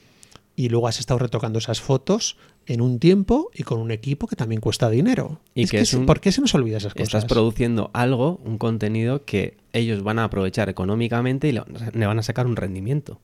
Y 0.58 0.70
luego 0.70 0.88
has 0.88 0.98
estado 1.00 1.18
retocando 1.18 1.58
esas 1.58 1.82
fotos 1.82 2.38
en 2.66 2.80
un 2.80 2.98
tiempo 2.98 3.50
y 3.54 3.62
con 3.62 3.78
un 3.78 3.90
equipo 3.90 4.26
que 4.26 4.36
también 4.36 4.62
cuesta 4.62 4.88
dinero. 4.88 5.38
Y 5.54 5.64
Es 5.64 5.70
que 5.70 5.76
que 5.76 5.82
es 5.82 5.92
un- 5.92 6.06
¿Por 6.06 6.18
qué 6.20 6.32
se 6.32 6.40
nos 6.40 6.54
olvida 6.54 6.78
esas 6.78 6.94
cosas? 6.94 7.08
Estás 7.08 7.24
produciendo 7.26 7.90
algo, 7.92 8.40
un 8.42 8.56
contenido 8.56 9.24
que 9.26 9.58
ellos 9.74 10.02
van 10.02 10.18
a 10.18 10.24
aprovechar 10.24 10.70
económicamente 10.70 11.48
y 11.48 11.52
le 11.52 11.62
le 11.92 12.06
van 12.06 12.18
a 12.18 12.22
sacar 12.22 12.46
un 12.46 12.56
rendimiento. 12.56 13.20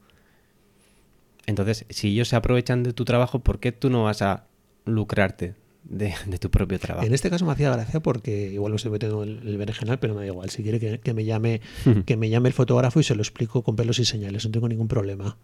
Entonces, 1.47 1.87
si 1.89 2.09
ellos 2.09 2.29
se 2.29 2.37
aprovechan 2.37 2.83
de 2.83 2.93
tu 2.93 3.05
trabajo, 3.05 3.39
¿por 3.41 3.59
qué 3.61 3.73
tú 3.73 3.89
no 3.91 4.05
vas 4.05 4.23
a 4.23 4.45
lucrarte 4.85 5.55
de, 5.85 6.15
de 6.27 6.39
tu 6.39 6.51
propio 6.51 6.79
trabajo? 6.79 7.07
En 7.07 7.15
este 7.15 7.31
caso 7.31 7.45
me 7.45 7.53
hacía 7.53 7.71
gracia 7.71 8.01
porque 8.01 8.51
igual 8.53 8.73
me 8.73 8.77
estoy 8.77 8.93
metiendo 8.93 9.23
el, 9.23 9.47
el 9.47 9.57
berenjenal, 9.57 9.99
pero 9.99 10.15
me 10.15 10.21
da 10.21 10.27
igual. 10.27 10.51
Si 10.51 10.63
quiere 10.63 10.81
que, 10.81 11.01
que 11.01 11.15
me 11.15 11.25
llame, 11.25 11.61
que 12.07 12.17
me 12.17 12.29
llame 12.29 12.49
el 12.49 12.55
fotógrafo 12.55 13.01
y 13.01 13.05
se 13.05 13.15
lo 13.15 13.23
explico 13.23 13.63
con 13.63 13.77
pelos 13.77 13.99
y 13.99 14.05
señales, 14.05 14.45
no 14.45 14.51
tengo 14.51 14.69
ningún 14.69 14.89
problema. 14.89 15.37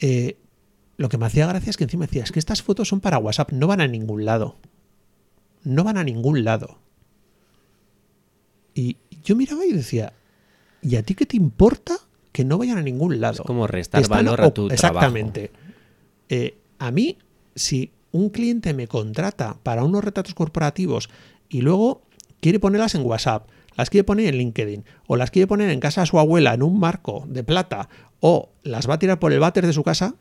Eh, 0.00 0.36
lo 0.96 1.08
que 1.08 1.18
me 1.18 1.26
hacía 1.26 1.46
gracia 1.46 1.70
es 1.70 1.76
que 1.76 1.84
encima 1.84 2.06
decía, 2.06 2.22
es 2.22 2.32
que 2.32 2.38
estas 2.38 2.62
fotos 2.62 2.88
son 2.88 3.00
para 3.00 3.18
WhatsApp, 3.18 3.52
no 3.52 3.66
van 3.66 3.80
a 3.80 3.88
ningún 3.88 4.24
lado. 4.24 4.56
No 5.64 5.84
van 5.84 5.96
a 5.96 6.04
ningún 6.04 6.44
lado. 6.44 6.78
Y 8.74 8.96
yo 9.22 9.36
miraba 9.36 9.64
y 9.64 9.72
decía, 9.72 10.12
¿y 10.80 10.96
a 10.96 11.02
ti 11.02 11.14
qué 11.14 11.26
te 11.26 11.36
importa 11.36 11.96
que 12.32 12.44
no 12.44 12.58
vayan 12.58 12.78
a 12.78 12.82
ningún 12.82 13.20
lado? 13.20 13.42
Es 13.42 13.46
como 13.46 13.66
restar 13.66 14.02
Están 14.02 14.24
valor 14.24 14.40
a 14.40 14.50
tu 14.52 14.68
Exactamente. 14.70 15.50
Eh, 16.28 16.58
a 16.78 16.90
mí, 16.90 17.18
si 17.54 17.92
un 18.12 18.28
cliente 18.30 18.74
me 18.74 18.86
contrata 18.86 19.56
para 19.62 19.84
unos 19.84 20.04
retratos 20.04 20.34
corporativos 20.34 21.08
y 21.48 21.62
luego 21.62 22.02
quiere 22.40 22.60
ponerlas 22.60 22.94
en 22.94 23.02
WhatsApp, 23.04 23.48
las 23.76 23.88
quiere 23.90 24.04
poner 24.04 24.26
en 24.28 24.36
LinkedIn, 24.38 24.84
o 25.06 25.16
las 25.16 25.30
quiere 25.30 25.46
poner 25.46 25.70
en 25.70 25.80
casa 25.80 26.02
de 26.02 26.06
su 26.06 26.18
abuela 26.18 26.54
en 26.54 26.62
un 26.62 26.78
marco 26.78 27.24
de 27.26 27.42
plata, 27.42 27.88
o 28.20 28.50
las 28.62 28.88
va 28.88 28.94
a 28.94 28.98
tirar 28.98 29.18
por 29.18 29.32
el 29.32 29.40
váter 29.40 29.66
de 29.66 29.72
su 29.72 29.82
casa, 29.82 30.14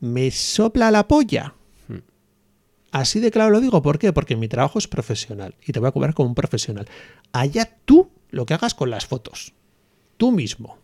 me 0.00 0.30
sopla 0.30 0.90
la 0.90 1.08
polla. 1.08 1.54
Hmm. 1.88 1.98
Así 2.92 3.18
de 3.20 3.30
claro 3.30 3.50
lo 3.50 3.60
digo, 3.60 3.82
¿por 3.82 3.98
qué? 3.98 4.12
Porque 4.12 4.36
mi 4.36 4.46
trabajo 4.48 4.78
es 4.78 4.86
profesional 4.88 5.54
y 5.66 5.72
te 5.72 5.80
voy 5.80 5.88
a 5.88 5.92
cobrar 5.92 6.14
como 6.14 6.28
un 6.28 6.34
profesional. 6.34 6.86
Allá 7.32 7.78
tú 7.84 8.10
lo 8.30 8.46
que 8.46 8.54
hagas 8.54 8.74
con 8.74 8.90
las 8.90 9.06
fotos. 9.06 9.54
Tú 10.16 10.30
mismo. 10.32 10.78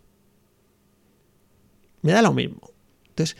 Me 2.02 2.12
da 2.12 2.22
lo 2.22 2.32
mismo. 2.32 2.70
Entonces, 3.10 3.36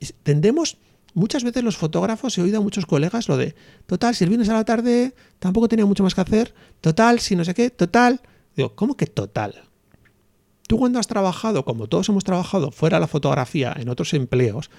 es- 0.00 0.14
tendemos, 0.22 0.76
muchas 1.14 1.44
veces 1.44 1.62
los 1.62 1.76
fotógrafos, 1.76 2.36
he 2.36 2.42
oído 2.42 2.58
a 2.58 2.60
muchos 2.60 2.86
colegas 2.86 3.28
lo 3.28 3.36
de, 3.36 3.54
total, 3.86 4.14
si 4.14 4.24
el 4.24 4.30
viernes 4.30 4.48
a 4.48 4.54
la 4.54 4.64
tarde 4.64 5.14
tampoco 5.38 5.68
tenía 5.68 5.86
mucho 5.86 6.02
más 6.02 6.14
que 6.14 6.20
hacer, 6.20 6.54
total, 6.80 7.20
si 7.20 7.36
no 7.36 7.44
sé 7.44 7.54
qué, 7.54 7.70
total. 7.70 8.20
Digo, 8.56 8.74
¿cómo 8.74 8.96
que 8.96 9.06
total? 9.06 9.64
Tú 10.66 10.78
cuando 10.78 10.98
has 10.98 11.06
trabajado, 11.06 11.64
como 11.64 11.88
todos 11.88 12.08
hemos 12.08 12.24
trabajado 12.24 12.70
fuera 12.70 12.96
de 12.96 13.02
la 13.02 13.06
fotografía, 13.06 13.74
en 13.76 13.88
otros 13.88 14.14
empleos, 14.14 14.70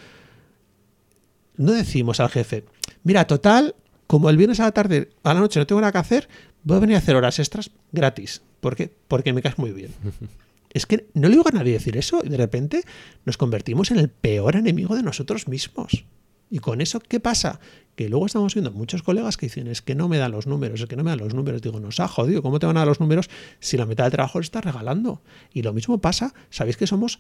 no 1.58 1.72
decimos 1.72 2.20
al 2.20 2.30
jefe, 2.30 2.66
mira, 3.04 3.26
total, 3.28 3.76
como 4.08 4.30
el 4.30 4.38
viernes 4.38 4.60
a 4.60 4.64
la 4.64 4.72
tarde, 4.72 5.10
a 5.24 5.34
la 5.34 5.40
noche 5.40 5.60
no 5.60 5.68
tengo 5.68 5.82
nada 5.82 5.92
que 5.92 5.98
hacer, 6.00 6.30
voy 6.64 6.78
a 6.78 6.80
venir 6.82 6.96
a 6.96 7.00
hacer 7.00 7.16
horas 7.16 7.40
extras 7.40 7.72
gratis. 7.92 8.42
¿Por 8.60 8.76
qué? 8.76 8.92
Porque 9.08 9.32
me 9.32 9.42
caes 9.42 9.58
muy 9.58 9.72
bien. 9.72 9.94
Es 10.76 10.86
que 10.86 11.08
no 11.14 11.30
le 11.30 11.36
digo 11.36 11.48
a 11.48 11.56
nadie 11.56 11.72
decir 11.72 11.96
eso 11.96 12.22
y 12.22 12.28
de 12.28 12.36
repente 12.36 12.84
nos 13.24 13.38
convertimos 13.38 13.92
en 13.92 13.98
el 13.98 14.10
peor 14.10 14.58
enemigo 14.58 14.94
de 14.94 15.04
nosotros 15.04 15.48
mismos. 15.48 16.04
Y 16.50 16.60
con 16.60 16.82
eso, 16.82 17.00
¿qué 17.00 17.20
pasa? 17.20 17.60
Que 17.96 18.10
luego 18.10 18.26
estamos 18.26 18.54
viendo 18.54 18.72
muchos 18.72 19.04
colegas 19.04 19.38
que 19.38 19.48
dicen, 19.48 19.68
es 19.68 19.82
que 19.82 19.96
no 19.96 20.08
me 20.08 20.18
dan 20.18 20.32
los 20.32 20.48
números, 20.48 20.82
es 20.82 20.88
que 20.88 20.96
no 20.96 21.04
me 21.04 21.12
dan 21.12 21.20
los 21.20 21.34
números. 21.34 21.62
Digo, 21.62 21.80
nos 21.80 22.00
ha 22.00 22.08
jodido, 22.08 22.42
¿cómo 22.42 22.60
te 22.60 22.66
van 22.66 22.78
a 22.78 22.82
dar 22.82 22.88
los 22.88 23.00
números 23.00 23.30
si 23.60 23.78
la 23.78 23.86
mitad 23.86 24.04
del 24.06 24.12
trabajo 24.12 24.40
lo 24.40 24.44
estás 24.44 24.64
regalando? 24.64 25.22
Y 25.54 25.62
lo 25.62 25.74
mismo 25.74 26.00
pasa, 26.00 26.34
sabéis 26.50 26.78
que 26.78 26.88
somos 26.88 27.20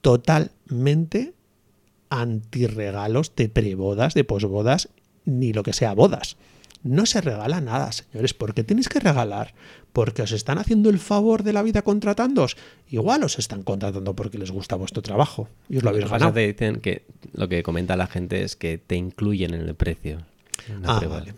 totalmente 0.00 1.34
antirregalos 2.10 3.34
de 3.34 3.48
prebodas, 3.48 4.14
de 4.14 4.24
posbodas, 4.24 4.88
ni 5.24 5.52
lo 5.52 5.62
que 5.62 5.72
sea 5.72 5.94
bodas. 5.94 6.36
No 6.84 7.06
se 7.06 7.20
regala 7.22 7.60
nada, 7.60 7.90
señores. 7.92 8.34
¿Por 8.34 8.54
qué 8.54 8.62
tenéis 8.62 8.88
que 8.88 9.00
regalar? 9.00 9.54
¿Porque 9.92 10.22
os 10.22 10.32
están 10.32 10.58
haciendo 10.58 10.90
el 10.90 10.98
favor 10.98 11.42
de 11.42 11.54
la 11.54 11.62
vida 11.62 11.82
contratándoos? 11.82 12.56
Igual 12.90 13.24
os 13.24 13.38
están 13.38 13.62
contratando 13.62 14.14
porque 14.14 14.38
les 14.38 14.50
gusta 14.50 14.76
vuestro 14.76 15.00
trabajo 15.02 15.48
y 15.68 15.78
os 15.78 15.82
lo 15.82 15.90
habéis 15.90 16.08
ganado. 16.08 16.34
que 16.34 16.46
dicen 16.46 16.80
que 16.80 17.06
lo 17.32 17.48
que 17.48 17.62
comenta 17.62 17.96
la 17.96 18.06
gente 18.06 18.42
es 18.42 18.54
que 18.54 18.76
te 18.78 18.96
incluyen 18.96 19.54
en 19.54 19.62
el 19.62 19.74
precio. 19.74 20.18
la 20.82 20.96
Ah, 20.98 21.00
vale. 21.08 21.34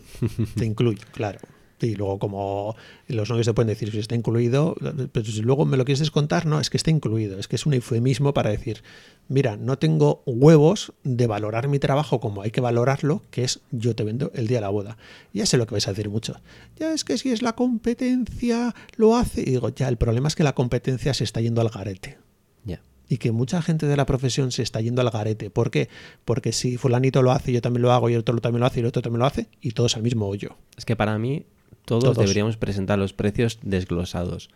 Te 0.55 0.65
incluyo, 0.65 1.03
claro. 1.13 1.39
Y 1.79 1.95
luego, 1.95 2.17
como 2.17 2.75
los 3.07 3.29
novios 3.29 3.45
te 3.45 3.53
pueden 3.53 3.67
decir 3.67 3.91
si 3.91 3.99
está 3.99 4.15
incluido, 4.15 4.75
pero 5.11 5.25
si 5.25 5.41
luego 5.41 5.65
me 5.65 5.77
lo 5.77 5.85
quieres 5.85 5.99
descontar, 5.99 6.47
no, 6.47 6.59
es 6.59 6.71
que 6.71 6.77
está 6.77 6.89
incluido. 6.89 7.37
Es 7.37 7.47
que 7.47 7.55
es 7.55 7.65
un 7.67 7.73
eufemismo 7.73 8.33
para 8.33 8.49
decir, 8.49 8.81
mira, 9.29 9.57
no 9.57 9.77
tengo 9.77 10.23
huevos 10.25 10.93
de 11.03 11.27
valorar 11.27 11.67
mi 11.67 11.77
trabajo 11.77 12.19
como 12.19 12.41
hay 12.41 12.49
que 12.49 12.61
valorarlo, 12.61 13.21
que 13.29 13.43
es 13.43 13.59
yo 13.71 13.95
te 13.95 14.03
vendo 14.03 14.31
el 14.33 14.47
día 14.47 14.57
de 14.57 14.61
la 14.61 14.69
boda. 14.69 14.97
Ya 15.33 15.45
sé 15.45 15.57
lo 15.57 15.67
que 15.67 15.75
vais 15.75 15.87
a 15.87 15.91
decir 15.91 16.09
mucho. 16.09 16.39
Ya 16.77 16.93
es 16.93 17.03
que 17.03 17.17
si 17.19 17.31
es 17.31 17.43
la 17.43 17.53
competencia, 17.53 18.73
lo 18.95 19.15
hace. 19.15 19.41
Y 19.41 19.51
digo, 19.51 19.69
ya, 19.69 19.87
el 19.87 19.97
problema 19.97 20.27
es 20.27 20.35
que 20.35 20.43
la 20.43 20.55
competencia 20.55 21.13
se 21.13 21.23
está 21.23 21.41
yendo 21.41 21.61
al 21.61 21.69
garete 21.69 22.17
Ya. 22.65 22.81
y 23.07 23.17
que 23.17 23.31
mucha 23.31 23.61
gente 23.61 23.85
de 23.85 23.95
la 23.97 24.07
profesión 24.07 24.51
se 24.51 24.63
está 24.63 24.81
yendo 24.81 25.01
al 25.01 25.11
garete. 25.11 25.51
¿Por 25.51 25.69
qué? 25.69 25.89
Porque 26.25 26.53
si 26.53 26.77
fulanito 26.77 27.21
lo 27.21 27.31
hace, 27.31 27.53
yo 27.53 27.61
también 27.61 27.83
lo 27.83 27.91
hago, 27.91 28.09
y 28.09 28.13
el 28.13 28.21
otro 28.21 28.39
también 28.39 28.61
lo 28.61 28.65
hace, 28.65 28.79
y 28.79 28.81
el 28.81 28.87
otro 28.87 29.03
también 29.03 29.19
lo 29.19 29.25
hace, 29.27 29.47
y 29.61 29.71
todos 29.71 29.95
al 29.95 30.01
mismo 30.01 30.27
hoyo. 30.27 30.57
Es 30.75 30.85
que 30.85 30.95
para 30.95 31.17
mí 31.19 31.45
todos, 31.87 32.03
Todos. 32.03 32.17
deberíamos 32.17 32.57
presentar 32.57 32.99
los 32.99 33.13
precios 33.13 33.59
desglosados. 33.63 34.49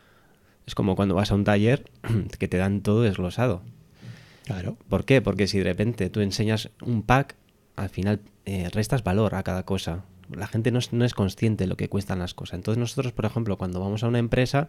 Es 0.67 0.75
como 0.75 0.97
cuando 0.97 1.15
vas 1.15 1.31
a 1.31 1.35
un 1.35 1.45
taller 1.45 1.89
que 2.39 2.49
te 2.49 2.57
dan 2.57 2.81
todo 2.81 3.03
desglosado. 3.03 3.61
Claro. 4.43 4.75
¿Por 4.89 5.05
qué? 5.05 5.21
Porque 5.21 5.47
si 5.47 5.59
de 5.59 5.63
repente 5.63 6.09
tú 6.09 6.19
enseñas 6.19 6.71
un 6.81 7.03
pack, 7.03 7.37
al 7.77 7.87
final 7.87 8.19
eh, 8.45 8.67
restas 8.73 9.05
valor 9.05 9.35
a 9.35 9.43
cada 9.43 9.63
cosa. 9.63 10.03
La 10.29 10.45
gente 10.45 10.71
no 10.71 10.79
es, 10.79 10.91
no 10.91 11.05
es 11.05 11.13
consciente 11.13 11.63
de 11.63 11.69
lo 11.69 11.77
que 11.77 11.87
cuestan 11.87 12.19
las 12.19 12.33
cosas. 12.33 12.55
Entonces 12.55 12.77
nosotros, 12.77 13.13
por 13.13 13.23
ejemplo, 13.23 13.57
cuando 13.57 13.79
vamos 13.79 14.03
a 14.03 14.09
una 14.09 14.19
empresa 14.19 14.67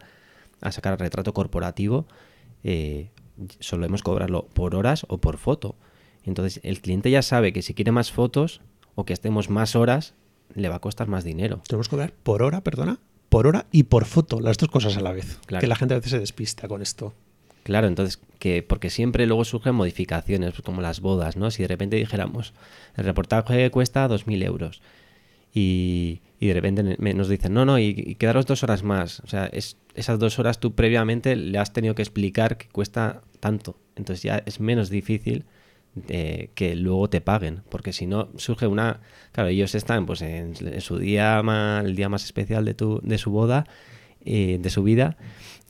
a 0.61 0.71
sacar 0.71 1.01
retrato 1.01 1.35
corporativo, 1.35 2.07
eh, 2.63 3.11
solemos 3.59 4.05
cobrarlo 4.05 4.47
por 4.55 4.77
horas 4.77 5.05
o 5.09 5.19
por 5.19 5.37
foto. 5.37 5.75
Entonces 6.23 6.61
el 6.63 6.81
cliente 6.81 7.11
ya 7.11 7.23
sabe 7.23 7.53
que 7.53 7.63
si 7.63 7.75
quiere 7.75 7.91
más 7.91 8.13
fotos 8.13 8.61
o 8.95 9.05
que 9.05 9.15
estemos 9.15 9.51
más 9.51 9.75
horas, 9.75 10.15
le 10.55 10.69
va 10.69 10.77
a 10.77 10.81
costar 10.81 11.09
más 11.09 11.25
dinero. 11.25 11.63
Tenemos 11.67 11.89
que 11.89 11.93
cobrar 11.93 12.13
por 12.13 12.43
hora, 12.43 12.63
perdona, 12.63 12.99
por 13.29 13.47
hora 13.47 13.67
y 13.73 13.85
por 13.85 14.05
foto, 14.05 14.41
las 14.41 14.59
dos 14.59 14.69
cosas 14.71 14.97
a 14.97 15.01
la 15.01 15.13
vez. 15.13 15.39
Claro. 15.47 15.61
Que 15.61 15.67
la 15.67 15.77
gente 15.77 15.95
a 15.95 15.99
veces 15.99 16.11
se 16.13 16.19
despista 16.19 16.69
con 16.69 16.83
esto. 16.83 17.15
Claro, 17.63 17.87
entonces, 17.87 18.21
que 18.39 18.63
porque 18.63 18.91
siempre 18.91 19.27
luego 19.27 19.45
surgen 19.45 19.75
modificaciones, 19.75 20.53
pues 20.53 20.63
como 20.63 20.83
las 20.83 21.01
bodas, 21.01 21.37
¿no? 21.37 21.51
Si 21.51 21.63
de 21.63 21.69
repente 21.69 21.97
dijéramos, 21.97 22.53
el 22.97 23.05
reportaje 23.05 23.71
cuesta 23.71 24.09
2.000 24.09 24.45
euros 24.45 24.83
y, 25.55 26.21
y 26.41 26.49
de 26.49 26.55
repente 26.55 26.83
nos 26.83 27.29
dicen, 27.29 27.55
no, 27.55 27.65
no, 27.65 27.79
y, 27.79 27.95
y 27.97 28.15
quedaros 28.17 28.47
dos 28.47 28.63
horas 28.65 28.83
más. 28.83 29.21
O 29.21 29.29
sea, 29.29 29.47
es, 29.47 29.77
esas 29.95 30.19
dos 30.19 30.39
horas 30.39 30.59
tú 30.59 30.75
previamente 30.75 31.37
le 31.37 31.59
has 31.59 31.73
tenido 31.73 31.95
que 31.95 32.03
explicar 32.03 32.57
que 32.57 32.69
cuesta 32.69 33.23
tanto. 33.39 33.77
Entonces 33.97 34.23
ya 34.23 34.43
es 34.45 34.59
menos 34.59 34.91
difícil 34.91 35.45
eh, 36.09 36.51
que 36.55 36.75
luego 36.75 37.09
te 37.11 37.21
paguen, 37.21 37.63
porque 37.69 37.93
si 37.93 38.07
no 38.07 38.29
surge 38.37 38.67
una... 38.67 39.01
Claro, 39.33 39.49
ellos 39.49 39.75
están 39.75 40.07
pues 40.07 40.23
en, 40.23 40.55
en 40.61 40.81
su 40.81 40.99
día 40.99 41.43
más, 41.43 41.85
el 41.85 41.97
día 41.97 42.09
más 42.09 42.25
especial 42.25 42.65
de, 42.65 42.75
tu, 42.75 43.01
de 43.03 43.19
su 43.19 43.31
boda, 43.31 43.67
eh, 44.25 44.59
de 44.61 44.71
su 44.71 44.83
vida, 44.83 45.17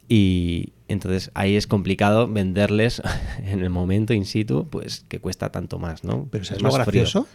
y 0.09 0.73
entonces 0.89 1.31
ahí 1.35 1.57
es 1.57 1.67
complicado 1.67 2.29
venderles 2.29 3.01
en 3.43 3.61
el 3.61 3.71
momento 3.71 4.13
in 4.13 4.25
situ, 4.27 4.69
pues 4.69 5.05
que 5.09 5.21
cuesta 5.21 5.51
tanto 5.51 5.79
más, 5.79 6.05
¿no? 6.05 6.29
Pero 6.31 6.45
¿sabes 6.45 6.59
Es 6.59 6.63
más 6.63 6.73
frío. 6.75 7.03
gracioso? 7.03 7.27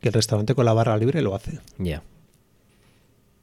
Que 0.00 0.08
el 0.08 0.14
restaurante 0.14 0.54
con 0.54 0.64
la 0.64 0.72
barra 0.72 0.96
libre 0.96 1.22
lo 1.22 1.34
hace. 1.34 1.60
Ya. 1.78 2.02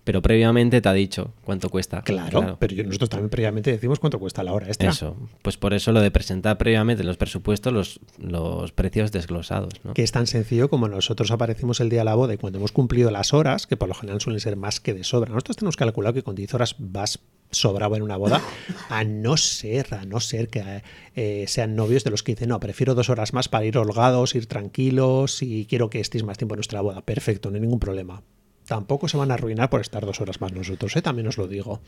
Pero 0.03 0.21
previamente 0.21 0.81
te 0.81 0.89
ha 0.89 0.93
dicho 0.93 1.33
cuánto 1.43 1.69
cuesta. 1.69 2.01
Claro, 2.01 2.57
pero 2.59 2.83
nosotros 2.83 3.09
también 3.09 3.29
previamente 3.29 3.71
decimos 3.71 3.99
cuánto 3.99 4.19
cuesta 4.19 4.43
la 4.43 4.53
hora 4.53 4.67
extra. 4.67 4.89
Eso. 4.89 5.15
Pues 5.41 5.57
por 5.57 5.73
eso 5.73 5.91
lo 5.91 6.01
de 6.01 6.09
presentar 6.09 6.57
previamente 6.57 7.01
en 7.01 7.07
los 7.07 7.17
presupuestos 7.17 7.71
los, 7.71 7.99
los 8.17 8.71
precios 8.71 9.11
desglosados, 9.11 9.73
¿no? 9.83 9.93
Que 9.93 10.03
es 10.03 10.11
tan 10.11 10.25
sencillo 10.25 10.69
como 10.69 10.87
nosotros 10.87 11.29
aparecimos 11.31 11.79
el 11.79 11.89
día 11.89 11.99
de 11.99 12.05
la 12.05 12.15
boda 12.15 12.33
y 12.33 12.37
cuando 12.37 12.57
hemos 12.57 12.71
cumplido 12.71 13.11
las 13.11 13.33
horas, 13.33 13.67
que 13.67 13.77
por 13.77 13.87
lo 13.87 13.93
general 13.93 14.21
suelen 14.21 14.39
ser 14.39 14.55
más 14.55 14.79
que 14.79 14.93
de 14.93 15.03
sobra. 15.03 15.29
Nosotros 15.29 15.57
tenemos 15.57 15.75
calculado 15.75 16.13
que 16.13 16.23
con 16.23 16.35
10 16.35 16.53
horas 16.55 16.75
vas 16.79 17.19
sobrado 17.51 17.95
en 17.95 18.01
una 18.01 18.17
boda, 18.17 18.41
a 18.89 19.03
no 19.03 19.37
ser, 19.37 19.93
a 19.93 20.05
no 20.05 20.19
ser 20.19 20.47
que 20.47 20.83
eh, 21.15 21.45
sean 21.47 21.75
novios 21.75 22.03
de 22.03 22.09
los 22.09 22.23
que 22.23 22.33
dicen, 22.33 22.49
no, 22.49 22.59
prefiero 22.59 22.95
dos 22.95 23.09
horas 23.09 23.33
más 23.33 23.49
para 23.49 23.65
ir 23.65 23.77
holgados, 23.77 24.35
ir 24.35 24.47
tranquilos 24.47 25.43
y 25.43 25.65
quiero 25.65 25.89
que 25.89 25.99
estéis 25.99 26.23
más 26.23 26.37
tiempo 26.37 26.55
en 26.55 26.59
nuestra 26.59 26.81
boda. 26.81 27.01
Perfecto, 27.01 27.49
no 27.49 27.55
hay 27.55 27.61
ningún 27.61 27.79
problema. 27.79 28.23
Tampoco 28.71 29.09
se 29.09 29.17
van 29.17 29.31
a 29.31 29.33
arruinar 29.33 29.69
por 29.69 29.81
estar 29.81 30.05
dos 30.05 30.21
horas 30.21 30.39
más 30.39 30.53
nosotros, 30.53 30.95
¿eh? 30.95 31.01
también 31.01 31.27
os 31.27 31.37
lo 31.37 31.45
digo. 31.49 31.81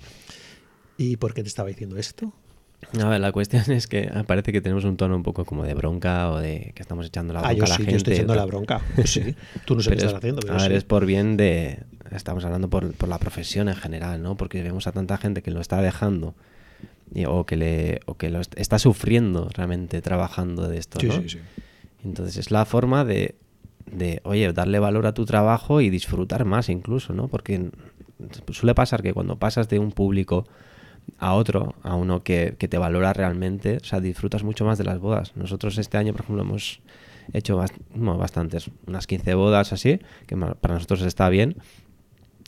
¿Y 0.97 1.15
por 1.15 1.33
qué 1.33 1.41
te 1.41 1.47
estaba 1.47 1.69
diciendo 1.69 1.95
esto? 1.97 2.33
A 3.01 3.07
ver, 3.07 3.21
la 3.21 3.31
cuestión 3.31 3.63
es 3.71 3.87
que 3.87 4.09
ah, 4.13 4.23
parece 4.27 4.51
que 4.51 4.59
tenemos 4.59 4.83
un 4.83 4.97
tono 4.97 5.15
un 5.15 5.23
poco 5.23 5.45
como 5.45 5.63
de 5.63 5.75
bronca 5.75 6.29
o 6.29 6.39
de 6.39 6.73
que 6.75 6.81
estamos 6.81 7.05
echando 7.05 7.31
la 7.33 7.39
bronca 7.39 7.53
Ah, 7.53 7.57
yo 7.57 7.63
a 7.63 7.67
la 7.69 7.75
sí, 7.75 7.83
gente. 7.83 7.91
yo 7.91 7.97
estoy 7.97 8.13
echando 8.15 8.35
la 8.35 8.43
bronca. 8.45 8.81
Sí, 9.05 9.33
tú 9.65 9.75
no 9.75 9.81
sé 9.81 9.91
qué 9.91 9.95
es- 9.95 10.03
estás 10.03 10.17
haciendo. 10.17 10.41
pero 10.41 10.55
a 10.55 10.57
ver, 10.57 10.71
sí. 10.71 10.77
es 10.77 10.83
por 10.83 11.05
bien 11.05 11.37
de. 11.37 11.79
Estamos 12.11 12.43
hablando 12.43 12.69
por, 12.69 12.93
por 12.95 13.07
la 13.07 13.17
profesión 13.17 13.69
en 13.69 13.75
general, 13.75 14.21
¿no? 14.21 14.35
Porque 14.35 14.61
vemos 14.61 14.85
a 14.85 14.91
tanta 14.91 15.17
gente 15.17 15.41
que 15.41 15.51
lo 15.51 15.61
está 15.61 15.81
dejando 15.81 16.35
y- 17.15 17.23
o 17.23 17.45
que 17.45 17.55
le 17.55 18.01
o 18.07 18.17
que 18.17 18.29
lo 18.29 18.41
est- 18.41 18.59
está 18.59 18.77
sufriendo 18.77 19.47
realmente 19.53 20.01
trabajando 20.01 20.67
de 20.67 20.77
esto, 20.79 20.99
Sí, 20.99 21.07
¿no? 21.07 21.13
sí, 21.21 21.29
sí. 21.29 21.39
Entonces 22.03 22.35
es 22.35 22.51
la 22.51 22.65
forma 22.65 23.05
de, 23.05 23.35
de, 23.91 24.21
oye, 24.23 24.51
darle 24.53 24.79
valor 24.79 25.05
a 25.05 25.13
tu 25.13 25.25
trabajo 25.25 25.81
y 25.81 25.89
disfrutar 25.89 26.45
más 26.45 26.69
incluso, 26.69 27.13
¿no? 27.13 27.27
Porque 27.27 27.69
suele 28.51 28.73
pasar 28.75 29.01
que 29.01 29.13
cuando 29.13 29.37
pasas 29.37 29.69
de 29.69 29.79
un 29.79 29.91
público 29.91 30.45
a 31.19 31.33
otro, 31.33 31.75
a 31.83 31.95
uno 31.95 32.23
que, 32.23 32.55
que 32.57 32.67
te 32.67 32.77
valora 32.77 33.11
realmente, 33.13 33.77
o 33.81 33.83
sea, 33.83 33.99
disfrutas 33.99 34.43
mucho 34.43 34.65
más 34.65 34.77
de 34.77 34.85
las 34.85 34.99
bodas. 34.99 35.35
Nosotros 35.35 35.77
este 35.77 35.97
año, 35.97 36.13
por 36.13 36.21
ejemplo, 36.21 36.43
hemos 36.43 36.81
hecho 37.33 37.57
bast- 37.57 37.75
no, 37.93 38.17
bastantes, 38.17 38.69
unas 38.87 39.07
15 39.07 39.33
bodas 39.33 39.73
así, 39.73 39.99
que 40.27 40.37
para 40.37 40.73
nosotros 40.75 41.01
está 41.01 41.29
bien. 41.29 41.55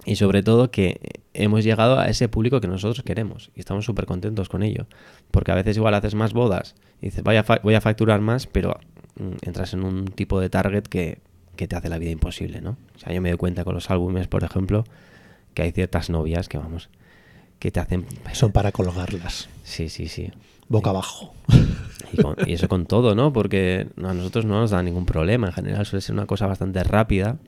Y 0.06 0.18
sobre 0.18 0.44
todo 0.44 0.70
que 0.70 1.00
hemos 1.34 1.64
llegado 1.64 1.98
a 2.00 2.08
ese 2.08 2.30
público 2.30 2.62
que 2.62 2.68
nosotros 2.68 3.04
queremos 3.04 3.50
y 3.56 3.60
estamos 3.62 3.86
súper 3.86 4.06
contentos 4.06 4.50
con 4.50 4.62
ello. 4.62 4.86
Porque 5.32 5.52
a 5.52 5.56
veces 5.56 5.78
igual 5.78 5.96
haces 5.96 6.14
más 6.16 6.34
bodas 6.34 6.76
y 7.02 7.08
dices, 7.08 7.24
vaya, 7.24 7.44
voy 7.64 7.74
a 7.74 7.82
facturar 7.82 8.22
más, 8.22 8.46
pero 8.46 8.78
mm, 9.20 9.32
entras 9.48 9.74
en 9.74 9.84
un 9.84 10.06
tipo 10.06 10.40
de 10.40 10.50
target 10.50 10.84
que, 10.84 11.20
que 11.56 11.68
te 11.68 11.76
hace 11.76 11.90
la 11.90 11.98
vida 11.98 12.12
imposible, 12.12 12.62
¿no? 12.62 12.78
O 12.96 13.00
sea, 13.00 13.14
yo 13.14 13.22
me 13.22 13.30
doy 13.30 13.38
cuenta 13.38 13.64
con 13.64 13.74
los 13.76 13.90
álbumes, 13.90 14.28
por 14.28 14.44
ejemplo, 14.44 14.84
que 15.54 15.62
hay 15.64 15.72
ciertas 15.72 16.10
novias 16.10 16.48
que, 16.50 16.58
vamos, 16.58 16.90
que 17.60 17.72
te 17.72 17.80
hacen... 17.80 18.06
Son 18.34 18.52
para 18.52 18.72
colgarlas, 18.72 19.50
Sí, 19.64 19.90
sí, 19.90 20.08
sí. 20.08 20.32
boca 20.68 20.90
abajo. 20.92 21.34
Y, 22.12 22.18
con- 22.18 22.36
y 22.46 22.54
eso 22.54 22.68
con 22.68 22.86
todo, 22.86 23.16
¿no? 23.16 23.34
Porque 23.34 23.88
a 23.98 24.14
nosotros 24.14 24.46
no 24.46 24.60
nos 24.60 24.70
da 24.72 24.84
ningún 24.84 25.06
problema. 25.06 25.48
En 25.48 25.54
general 25.54 25.86
suele 25.86 26.02
ser 26.02 26.14
una 26.14 26.28
cosa 26.28 26.46
bastante 26.46 26.84
rápida. 26.84 27.40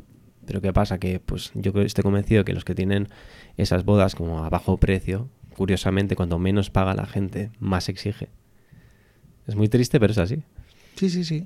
Pero 0.45 0.61
¿qué 0.61 0.73
pasa? 0.73 0.97
Que 0.97 1.19
pues 1.19 1.51
yo 1.53 1.71
estoy 1.81 2.01
convencido 2.03 2.43
que 2.43 2.53
los 2.53 2.65
que 2.65 2.73
tienen 2.73 3.07
esas 3.55 3.85
bodas 3.85 4.15
como 4.15 4.43
a 4.43 4.49
bajo 4.49 4.77
precio, 4.77 5.29
curiosamente, 5.55 6.15
cuanto 6.15 6.39
menos 6.39 6.69
paga 6.69 6.95
la 6.95 7.05
gente, 7.05 7.51
más 7.59 7.87
exige. 7.87 8.29
Es 9.47 9.55
muy 9.55 9.69
triste, 9.69 9.99
pero 9.99 10.11
es 10.11 10.17
así. 10.17 10.41
Sí, 10.95 11.09
sí, 11.09 11.23
sí. 11.23 11.45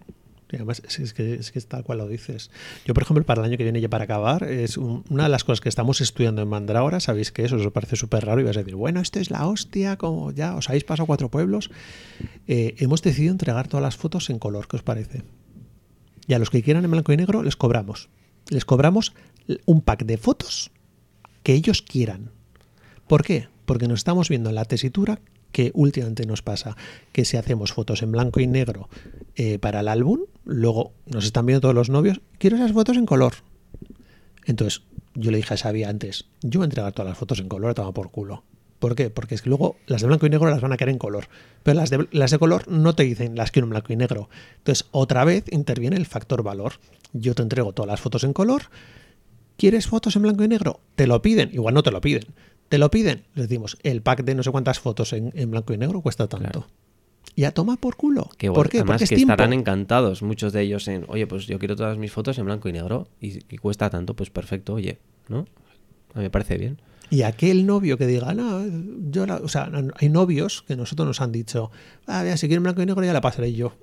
Y 0.52 0.58
además, 0.58 0.82
es, 0.86 1.14
que, 1.14 1.36
es 1.36 1.68
tal 1.68 1.84
cual 1.84 2.00
lo 2.00 2.08
dices. 2.08 2.52
Yo, 2.86 2.94
por 2.94 3.04
ejemplo, 3.04 3.24
para 3.26 3.42
el 3.42 3.48
año 3.48 3.58
que 3.58 3.64
viene, 3.64 3.80
ya 3.80 3.90
para 3.90 4.04
acabar, 4.04 4.44
es 4.44 4.78
un- 4.78 5.04
una 5.10 5.24
de 5.24 5.30
las 5.30 5.44
cosas 5.44 5.62
que 5.62 5.70
estamos 5.70 6.02
estudiando 6.02 6.42
en 6.42 6.48
Mandrágora. 6.50 7.00
Sabéis 7.00 7.32
que 7.32 7.46
eso 7.46 7.56
os 7.56 7.72
parece 7.72 7.96
súper 7.96 8.26
raro 8.26 8.42
y 8.42 8.44
vas 8.44 8.58
a 8.58 8.60
decir, 8.60 8.76
bueno, 8.76 9.00
esto 9.00 9.20
es 9.20 9.32
la 9.32 9.48
hostia, 9.48 9.98
como 9.98 10.32
ya 10.32 10.56
os 10.56 10.68
habéis 10.70 10.84
pasado 10.84 11.08
cuatro 11.08 11.30
pueblos. 11.30 11.72
Eh, 12.48 12.76
hemos 12.80 13.02
decidido 13.02 13.32
entregar 13.32 13.68
todas 13.68 13.82
las 13.84 13.96
fotos 13.96 14.30
en 14.30 14.40
color, 14.40 14.68
¿qué 14.68 14.76
os 14.76 14.84
parece? 14.84 15.24
Y 16.28 16.34
a 16.34 16.40
los 16.40 16.50
que 16.50 16.62
quieran 16.64 16.84
en 16.86 16.92
blanco 16.92 17.14
y 17.14 17.18
negro, 17.18 17.44
les 17.44 17.56
cobramos. 17.56 18.10
Les 18.50 18.66
cobramos 18.66 19.14
un 19.66 19.82
pack 19.82 20.04
de 20.06 20.18
fotos 20.18 20.72
que 21.44 21.54
ellos 21.54 21.82
quieran. 21.82 22.30
¿Por 23.08 23.24
qué? 23.24 23.48
Porque 23.66 23.88
nos 23.88 24.00
estamos 24.00 24.30
viendo 24.30 24.50
en 24.50 24.56
la 24.56 24.66
tesitura 24.66 25.20
que 25.52 25.72
últimamente 25.74 26.26
nos 26.26 26.42
pasa, 26.42 26.78
que 27.12 27.26
si 27.26 27.36
hacemos 27.38 27.74
fotos 27.74 28.02
en 28.04 28.12
blanco 28.14 28.40
y 28.40 28.48
negro 28.48 28.88
eh, 29.36 29.60
para 29.60 29.82
el 29.82 29.88
álbum, 29.90 30.22
luego 30.45 30.93
nos 31.06 31.25
están 31.25 31.45
viendo 31.45 31.62
todos 31.62 31.75
los 31.75 31.89
novios, 31.89 32.21
quiero 32.38 32.56
esas 32.58 32.73
fotos 32.73 32.97
en 32.97 33.06
color. 33.06 33.34
Entonces, 34.45 34.84
yo 35.15 35.32
le 35.32 35.38
dije 35.38 35.54
a 35.54 35.58
Xavi 35.58 35.84
antes, 35.84 36.25
yo 36.41 36.60
voy 36.60 36.65
a 36.65 36.69
entregar 36.69 36.93
todas 36.93 37.10
las 37.10 37.17
fotos 37.17 37.39
en 37.39 37.49
color, 37.49 37.73
toma 37.73 37.93
por 37.93 38.12
culo. 38.12 38.43
¿Por 38.80 38.95
qué? 38.95 39.12
Porque 39.12 39.36
es 39.36 39.43
que 39.43 39.49
luego 39.49 39.75
las 39.86 40.01
de 40.01 40.08
blanco 40.08 40.25
y 40.25 40.32
negro 40.32 40.49
las 40.49 40.60
van 40.60 40.73
a 40.73 40.77
querer 40.77 40.91
en 40.91 40.97
color. 40.97 41.27
Pero 41.62 41.75
las 41.75 41.91
de, 41.91 42.08
las 42.12 42.32
de 42.32 42.39
color 42.39 42.67
no 42.67 42.95
te 42.95 43.04
dicen 43.04 43.36
las 43.36 43.51
quiero 43.51 43.67
en 43.67 43.69
blanco 43.69 43.93
y 43.93 43.95
negro. 43.95 44.27
Entonces, 44.58 44.88
otra 44.89 45.23
vez 45.23 45.45
interviene 45.51 45.97
el 45.97 46.08
factor 46.08 46.41
valor. 46.41 46.73
Yo 47.13 47.36
te 47.36 47.43
entrego 47.43 47.73
todas 47.73 47.91
las 47.91 48.01
fotos 48.01 48.23
en 48.23 48.34
color. 48.34 48.63
¿Quieres 49.56 49.86
fotos 49.86 50.15
en 50.15 50.23
blanco 50.23 50.43
y 50.43 50.47
negro? 50.47 50.80
Te 50.95 51.06
lo 51.06 51.21
piden. 51.21 51.51
Igual 51.54 51.75
no 51.75 51.84
te 51.84 51.91
lo 51.91 52.01
piden. 52.01 52.25
Te 52.69 52.80
lo 52.80 52.89
piden. 52.89 53.25
Les 53.36 53.47
decimos, 53.47 53.77
el 53.84 54.01
pack 54.01 54.23
de 54.23 54.34
no 54.34 54.41
sé 54.41 54.49
cuántas 54.49 54.80
fotos 54.80 55.13
en, 55.13 55.32
en 55.36 55.51
blanco 55.51 55.75
y 55.75 55.77
negro 55.77 56.01
cuesta 56.01 56.27
tanto. 56.27 56.65
Y 57.36 57.46
a 57.46 57.52
toma 57.54 57.78
por 57.78 57.96
culo. 57.96 58.30
¿Por 58.54 58.70
qué? 58.70 58.80
Además 58.80 58.94
Porque 58.96 59.04
es 59.06 59.10
que 59.10 59.15
tiempo. 59.15 59.34
estarán 59.34 59.54
encantados 59.54 60.22
muchos 60.22 60.52
de 60.52 60.62
ellos 60.62 60.88
en, 60.88 61.06
oye, 61.08 61.28
pues 61.28 61.48
yo 61.48 61.60
quiero 61.60 61.76
todas 61.76 61.98
mis 61.98 62.12
fotos 62.12 62.38
en 62.38 62.46
blanco 62.46 62.67
y 62.67 62.74
negro 62.74 63.08
y, 63.22 63.39
y 63.54 63.58
cuesta 63.58 63.89
tanto, 63.89 64.15
pues 64.15 64.30
perfecto, 64.30 64.74
oye, 64.74 65.00
¿no? 65.30 65.46
A 66.13 66.17
mí 66.17 66.24
me 66.24 66.30
parece 66.30 66.58
bien. 66.58 66.82
Y 67.10 67.24
aquel 67.24 67.65
novio 67.65 67.98
que 67.98 68.08
diga, 68.08 68.34
no, 68.34 68.63
yo 69.10 69.26
la-". 69.26 69.38
o 69.38 69.48
sea, 69.48 69.70
hay 69.98 70.10
novios 70.10 70.63
que 70.67 70.76
nosotros 70.76 71.08
nos 71.08 71.22
han 71.22 71.32
dicho, 71.32 71.72
ah, 72.08 72.24
vea, 72.24 72.38
si 72.38 72.48
quieren 72.48 72.63
blanco 72.63 72.82
y 72.82 72.86
negro 72.86 73.04
ya 73.04 73.13
la 73.13 73.22
pasaré 73.22 73.54
yo. 73.54 73.74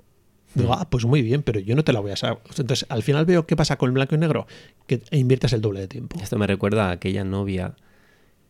Digo, 0.55 0.73
ah, 0.73 0.89
pues 0.89 1.05
muy 1.05 1.21
bien, 1.21 1.43
pero 1.43 1.59
yo 1.59 1.75
no 1.75 1.83
te 1.83 1.93
la 1.93 1.99
voy 1.99 2.11
a 2.11 2.15
saber. 2.15 2.39
Entonces, 2.57 2.87
al 2.89 3.03
final 3.03 3.25
veo 3.27 3.45
qué 3.45 3.55
pasa 3.55 3.77
con 3.77 3.89
el 3.89 3.93
blanco 3.93 4.15
y 4.15 4.17
negro, 4.17 4.47
que 4.87 5.01
inviertes 5.11 5.53
el 5.53 5.61
doble 5.61 5.79
de 5.81 5.87
tiempo. 5.87 6.17
Esto 6.19 6.39
me 6.39 6.47
recuerda 6.47 6.89
a 6.89 6.91
aquella 6.93 7.23
novia 7.23 7.75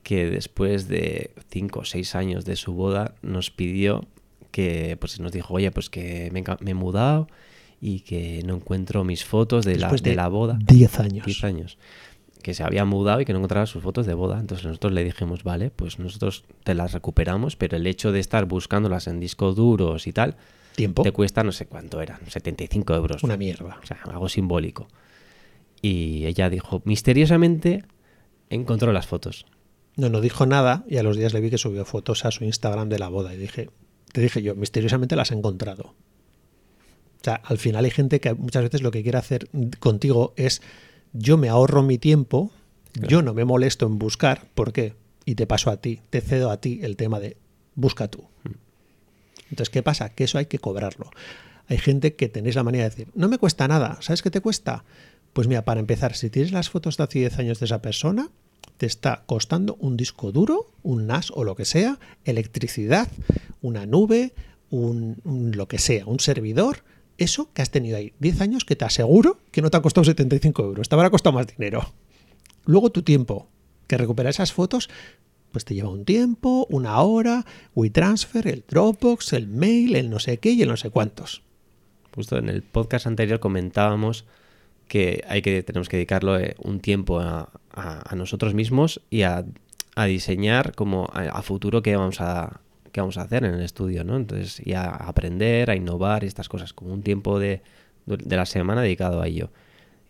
que 0.04 0.30
después 0.30 0.88
de 0.88 1.32
cinco 1.50 1.82
o 1.82 1.86
seis 1.86 2.16
años 2.16 2.46
de 2.46 2.56
su 2.56 2.74
boda 2.74 3.16
nos 3.22 3.52
pidió 3.52 4.06
que, 4.52 4.98
pues 5.00 5.20
nos 5.20 5.32
dijo, 5.32 5.54
oye, 5.54 5.72
pues 5.72 5.90
que 5.90 6.30
me, 6.32 6.40
he 6.40 6.44
ca- 6.44 6.58
me 6.62 6.72
he 6.72 6.74
mudado 6.76 7.28
y 7.82 8.02
que 8.02 8.42
no 8.46 8.56
encuentro 8.56 9.04
mis 9.04 9.24
fotos 9.26 9.66
de, 9.66 9.76
la, 9.78 9.88
Después 9.88 10.04
de 10.04 10.16
la 10.16 10.28
boda. 10.28 10.60
10 10.66 11.00
años. 11.00 11.26
10 11.26 11.44
años. 11.44 11.78
Que 12.42 12.54
se 12.54 12.64
había 12.64 12.86
mudado 12.86 13.20
y 13.22 13.26
que 13.26 13.34
no 13.34 13.40
encontraba 13.40 13.66
sus 13.66 13.84
fotos 13.84 14.06
de 14.06 14.14
boda. 14.14 14.40
Entonces 14.40 14.66
nosotros 14.66 14.94
le 14.94 15.04
dijimos, 15.04 15.44
vale, 15.44 15.72
pues 15.72 16.00
nosotros 16.00 16.46
te 16.64 16.74
las 16.74 16.94
recuperamos, 16.94 17.56
pero 17.56 17.78
el 17.78 17.86
hecho 17.86 18.12
de 18.12 18.20
estar 18.20 18.46
buscándolas 18.46 19.08
en 19.08 19.20
discos 19.20 19.56
duros 19.56 20.08
y 20.08 20.14
tal, 20.14 20.38
Tiempo. 20.76 21.04
te 21.04 21.12
cuesta 21.12 21.44
no 21.44 21.52
sé 21.52 21.66
cuánto 21.68 22.02
eran, 22.02 22.20
75 22.28 22.96
euros. 22.96 23.24
Una 23.24 23.36
mierda. 23.38 23.78
O 23.84 23.86
sea, 23.86 24.00
algo 24.06 24.30
simbólico. 24.30 24.88
Y 25.82 26.26
ella 26.26 26.50
dijo, 26.50 26.82
misteriosamente 26.86 27.84
encontró 28.50 28.92
las 28.94 29.08
fotos. 29.08 29.46
No, 29.96 30.10
no 30.10 30.22
dijo 30.22 30.46
nada 30.46 30.86
y 30.88 30.98
a 30.98 31.04
los 31.04 31.18
días 31.18 31.34
le 31.34 31.42
vi 31.42 31.50
que 31.50 31.58
subió 31.58 31.84
fotos 31.86 32.24
a 32.26 32.32
su 32.32 32.44
Instagram 32.46 32.88
de 32.90 33.00
la 33.00 33.10
boda 33.10 33.34
y 33.34 33.38
dije, 33.38 33.70
te 34.12 34.22
dije 34.22 34.42
yo, 34.42 34.56
misteriosamente 34.56 35.16
las 35.16 35.32
he 35.32 35.36
encontrado. 35.36 35.96
O 37.20 37.24
sea, 37.24 37.36
al 37.36 37.58
final 37.58 37.86
hay 37.86 37.92
gente 37.92 38.20
que 38.20 38.34
muchas 38.34 38.64
veces 38.64 38.82
lo 38.82 38.92
que 38.92 39.04
quiere 39.04 39.18
hacer 39.18 39.50
contigo 39.80 40.34
es 40.38 40.62
yo 41.12 41.38
me 41.38 41.50
ahorro 41.50 41.84
mi 41.84 41.98
tiempo, 41.98 42.52
yo 42.94 43.22
no 43.22 43.34
me 43.34 43.46
molesto 43.46 43.86
en 43.86 44.00
buscar, 44.00 44.48
¿por 44.56 44.72
qué? 44.72 44.96
Y 45.26 45.36
te 45.36 45.46
paso 45.46 45.70
a 45.70 45.78
ti, 45.78 46.02
te 46.10 46.22
cedo 46.22 46.50
a 46.50 46.62
ti 46.62 46.80
el 46.82 46.96
tema 46.96 47.20
de 47.20 47.38
busca 47.76 48.08
tú. 48.08 48.28
Mm. 48.44 48.50
Entonces, 49.52 49.70
¿qué 49.70 49.84
pasa? 49.84 50.10
Que 50.10 50.26
eso 50.26 50.38
hay 50.38 50.46
que 50.46 50.60
cobrarlo. 50.60 51.10
Hay 51.68 51.78
gente 51.78 52.16
que 52.16 52.30
tenéis 52.30 52.56
la 52.56 52.64
manera 52.64 52.86
de 52.86 52.90
decir, 52.90 53.08
no 53.14 53.28
me 53.28 53.38
cuesta 53.38 53.68
nada, 53.68 53.98
¿sabes 54.02 54.22
qué 54.22 54.32
te 54.32 54.42
cuesta? 54.42 54.86
Pues 55.34 55.48
mira, 55.48 55.66
para 55.66 55.80
empezar, 55.80 56.16
si 56.16 56.30
tienes 56.30 56.52
las 56.52 56.70
fotos 56.70 56.98
de 56.98 57.04
hace 57.04 57.20
10 57.20 57.40
años 57.40 57.60
de 57.60 57.66
esa 57.66 57.82
persona, 57.82 58.32
te 58.80 58.86
está 58.86 59.24
costando 59.26 59.76
un 59.82 59.98
disco 59.98 60.32
duro, 60.32 60.72
un 60.84 61.06
NAS 61.06 61.32
o 61.36 61.44
lo 61.44 61.54
que 61.54 61.66
sea, 61.66 62.00
electricidad, 62.24 63.10
una 63.62 63.86
nube, 63.86 64.32
un, 64.70 65.18
lo 65.54 65.68
que 65.68 65.80
sea, 65.80 66.06
un 66.06 66.22
servidor, 66.22 66.86
eso 67.18 67.52
que 67.54 67.62
has 67.62 67.72
tenido 67.72 67.98
ahí 67.98 68.14
10 68.20 68.40
años 68.40 68.64
que 68.64 68.78
te 68.78 68.86
aseguro 68.86 69.38
que 69.52 69.62
no 69.62 69.70
te 69.70 69.76
ha 69.76 69.82
costado 69.82 70.06
75 70.06 70.64
euros, 70.64 70.88
te 70.88 70.96
habrá 70.96 71.10
costado 71.10 71.36
más 71.36 71.48
dinero. 71.48 71.92
Luego 72.64 72.90
tu 72.90 73.02
tiempo, 73.02 73.50
que 73.86 73.98
recuperar 73.98 74.30
esas 74.30 74.54
fotos, 74.54 74.90
pues 75.52 75.66
te 75.66 75.76
lleva 75.76 75.90
un 75.90 76.06
tiempo, 76.06 76.66
una 76.70 77.02
hora, 77.02 77.46
WeTransfer, 77.76 78.48
el 78.48 78.64
Dropbox, 78.66 79.34
el 79.34 79.48
mail, 79.48 79.98
el 79.98 80.10
no 80.10 80.20
sé 80.20 80.38
qué 80.38 80.52
y 80.52 80.62
el 80.62 80.70
no 80.70 80.78
sé 80.78 80.90
cuántos. 80.90 81.44
Justo 82.16 82.38
en 82.38 82.48
el 82.48 82.64
podcast 82.64 83.08
anterior 83.08 83.42
comentábamos 83.42 84.24
que 84.90 85.24
hay 85.30 85.42
que 85.42 85.64
tenemos 85.64 85.88
que 85.88 85.96
dedicarlo 85.96 86.38
eh, 86.38 86.56
un 86.62 86.82
tiempo 86.82 87.22
a, 87.22 87.50
nosotros 88.14 88.54
mismos 88.54 89.02
y 89.10 89.22
a, 89.22 89.46
diseñar 89.96 90.76
como 90.76 91.08
a, 91.14 91.42
futuro 91.42 91.82
qué 91.82 91.96
vamos 91.96 92.20
a 92.20 92.60
qué 92.92 93.00
vamos 93.00 93.18
a 93.18 93.22
hacer 93.22 93.46
en 93.46 93.54
el 93.54 93.62
estudio, 93.62 94.04
¿no? 94.04 94.18
Entonces, 94.18 94.62
y 94.66 94.74
a 94.74 94.90
aprender, 94.90 95.70
a 95.70 95.76
innovar 95.76 96.24
y 96.24 96.28
estas 96.28 96.50
cosas, 96.50 96.74
como 96.74 96.92
un 96.92 97.04
tiempo 97.04 97.40
de, 97.40 97.62
de 98.06 98.36
la 98.36 98.46
semana 98.46 98.82
dedicado 98.82 99.22
a 99.22 99.28
ello. 99.28 99.52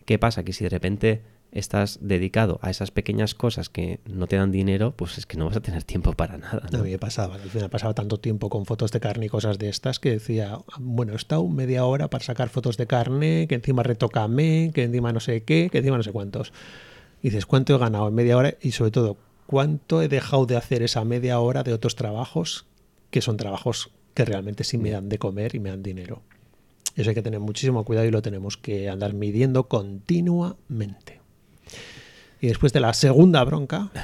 ¿Qué 0.05 0.17
pasa? 0.17 0.43
Que 0.43 0.53
si 0.53 0.63
de 0.63 0.69
repente 0.69 1.21
estás 1.51 1.99
dedicado 2.01 2.59
a 2.61 2.69
esas 2.69 2.91
pequeñas 2.91 3.33
cosas 3.33 3.69
que 3.69 3.99
no 4.05 4.27
te 4.27 4.35
dan 4.35 4.51
dinero, 4.51 4.93
pues 4.95 5.17
es 5.17 5.25
que 5.25 5.37
no 5.37 5.45
vas 5.45 5.57
a 5.57 5.61
tener 5.61 5.83
tiempo 5.83 6.13
para 6.13 6.37
nada. 6.37 6.67
A 6.71 6.77
mí 6.77 6.91
me 6.91 6.99
pasaba, 6.99 7.35
al 7.35 7.49
final 7.49 7.69
pasaba 7.69 7.93
tanto 7.93 8.19
tiempo 8.19 8.49
con 8.49 8.65
fotos 8.65 8.91
de 8.91 8.99
carne 8.99 9.25
y 9.25 9.29
cosas 9.29 9.57
de 9.57 9.69
estas 9.69 9.99
que 9.99 10.11
decía, 10.11 10.59
bueno, 10.79 11.13
he 11.13 11.15
estado 11.15 11.47
media 11.47 11.85
hora 11.85 12.09
para 12.09 12.23
sacar 12.23 12.49
fotos 12.49 12.77
de 12.77 12.87
carne, 12.87 13.47
que 13.47 13.55
encima 13.55 13.83
retocame, 13.83 14.71
que 14.73 14.83
encima 14.83 15.11
no 15.11 15.19
sé 15.19 15.43
qué, 15.43 15.69
que 15.71 15.79
encima 15.79 15.97
no 15.97 16.03
sé 16.03 16.11
cuántos. 16.11 16.53
Y 17.21 17.29
dices, 17.29 17.45
¿cuánto 17.45 17.75
he 17.75 17.77
ganado 17.77 18.07
en 18.07 18.15
media 18.15 18.37
hora? 18.37 18.55
Y 18.61 18.71
sobre 18.71 18.91
todo, 18.91 19.17
¿cuánto 19.45 20.01
he 20.01 20.07
dejado 20.07 20.45
de 20.45 20.57
hacer 20.57 20.83
esa 20.83 21.03
media 21.03 21.39
hora 21.39 21.63
de 21.63 21.73
otros 21.73 21.95
trabajos 21.95 22.65
que 23.11 23.21
son 23.21 23.37
trabajos 23.37 23.91
que 24.13 24.25
realmente 24.25 24.63
sí 24.63 24.77
me 24.77 24.91
dan 24.91 25.09
de 25.09 25.17
comer 25.17 25.55
y 25.55 25.59
me 25.59 25.69
dan 25.69 25.83
dinero? 25.83 26.21
Eso 26.95 27.09
hay 27.09 27.15
que 27.15 27.21
tener 27.21 27.39
muchísimo 27.39 27.85
cuidado 27.85 28.07
y 28.07 28.11
lo 28.11 28.21
tenemos 28.21 28.57
que 28.57 28.89
andar 28.89 29.13
midiendo 29.13 29.67
continuamente. 29.67 31.18
Y 32.41 32.47
después 32.47 32.71
de 32.73 32.79
la 32.79 32.93
segunda 32.93 33.43
bronca. 33.43 33.89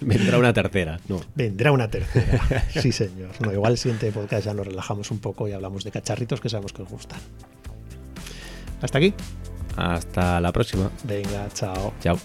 Vendrá 0.00 0.38
una 0.38 0.52
tercera, 0.52 1.00
¿no? 1.08 1.20
Vendrá 1.34 1.72
una 1.72 1.88
tercera, 1.88 2.64
sí 2.68 2.92
señor. 2.92 3.30
No, 3.40 3.52
igual 3.52 3.72
el 3.72 3.78
siguiente 3.78 4.12
podcast 4.12 4.44
ya 4.44 4.52
nos 4.52 4.66
relajamos 4.66 5.10
un 5.10 5.18
poco 5.18 5.48
y 5.48 5.52
hablamos 5.52 5.82
de 5.84 5.92
cacharritos 5.92 6.40
que 6.40 6.50
sabemos 6.50 6.72
que 6.72 6.82
os 6.82 6.88
gustan. 6.88 7.18
Hasta 8.82 8.98
aquí. 8.98 9.14
Hasta 9.76 10.40
la 10.40 10.52
próxima. 10.52 10.90
Venga, 11.04 11.48
chao. 11.54 11.94
Chao. 12.00 12.18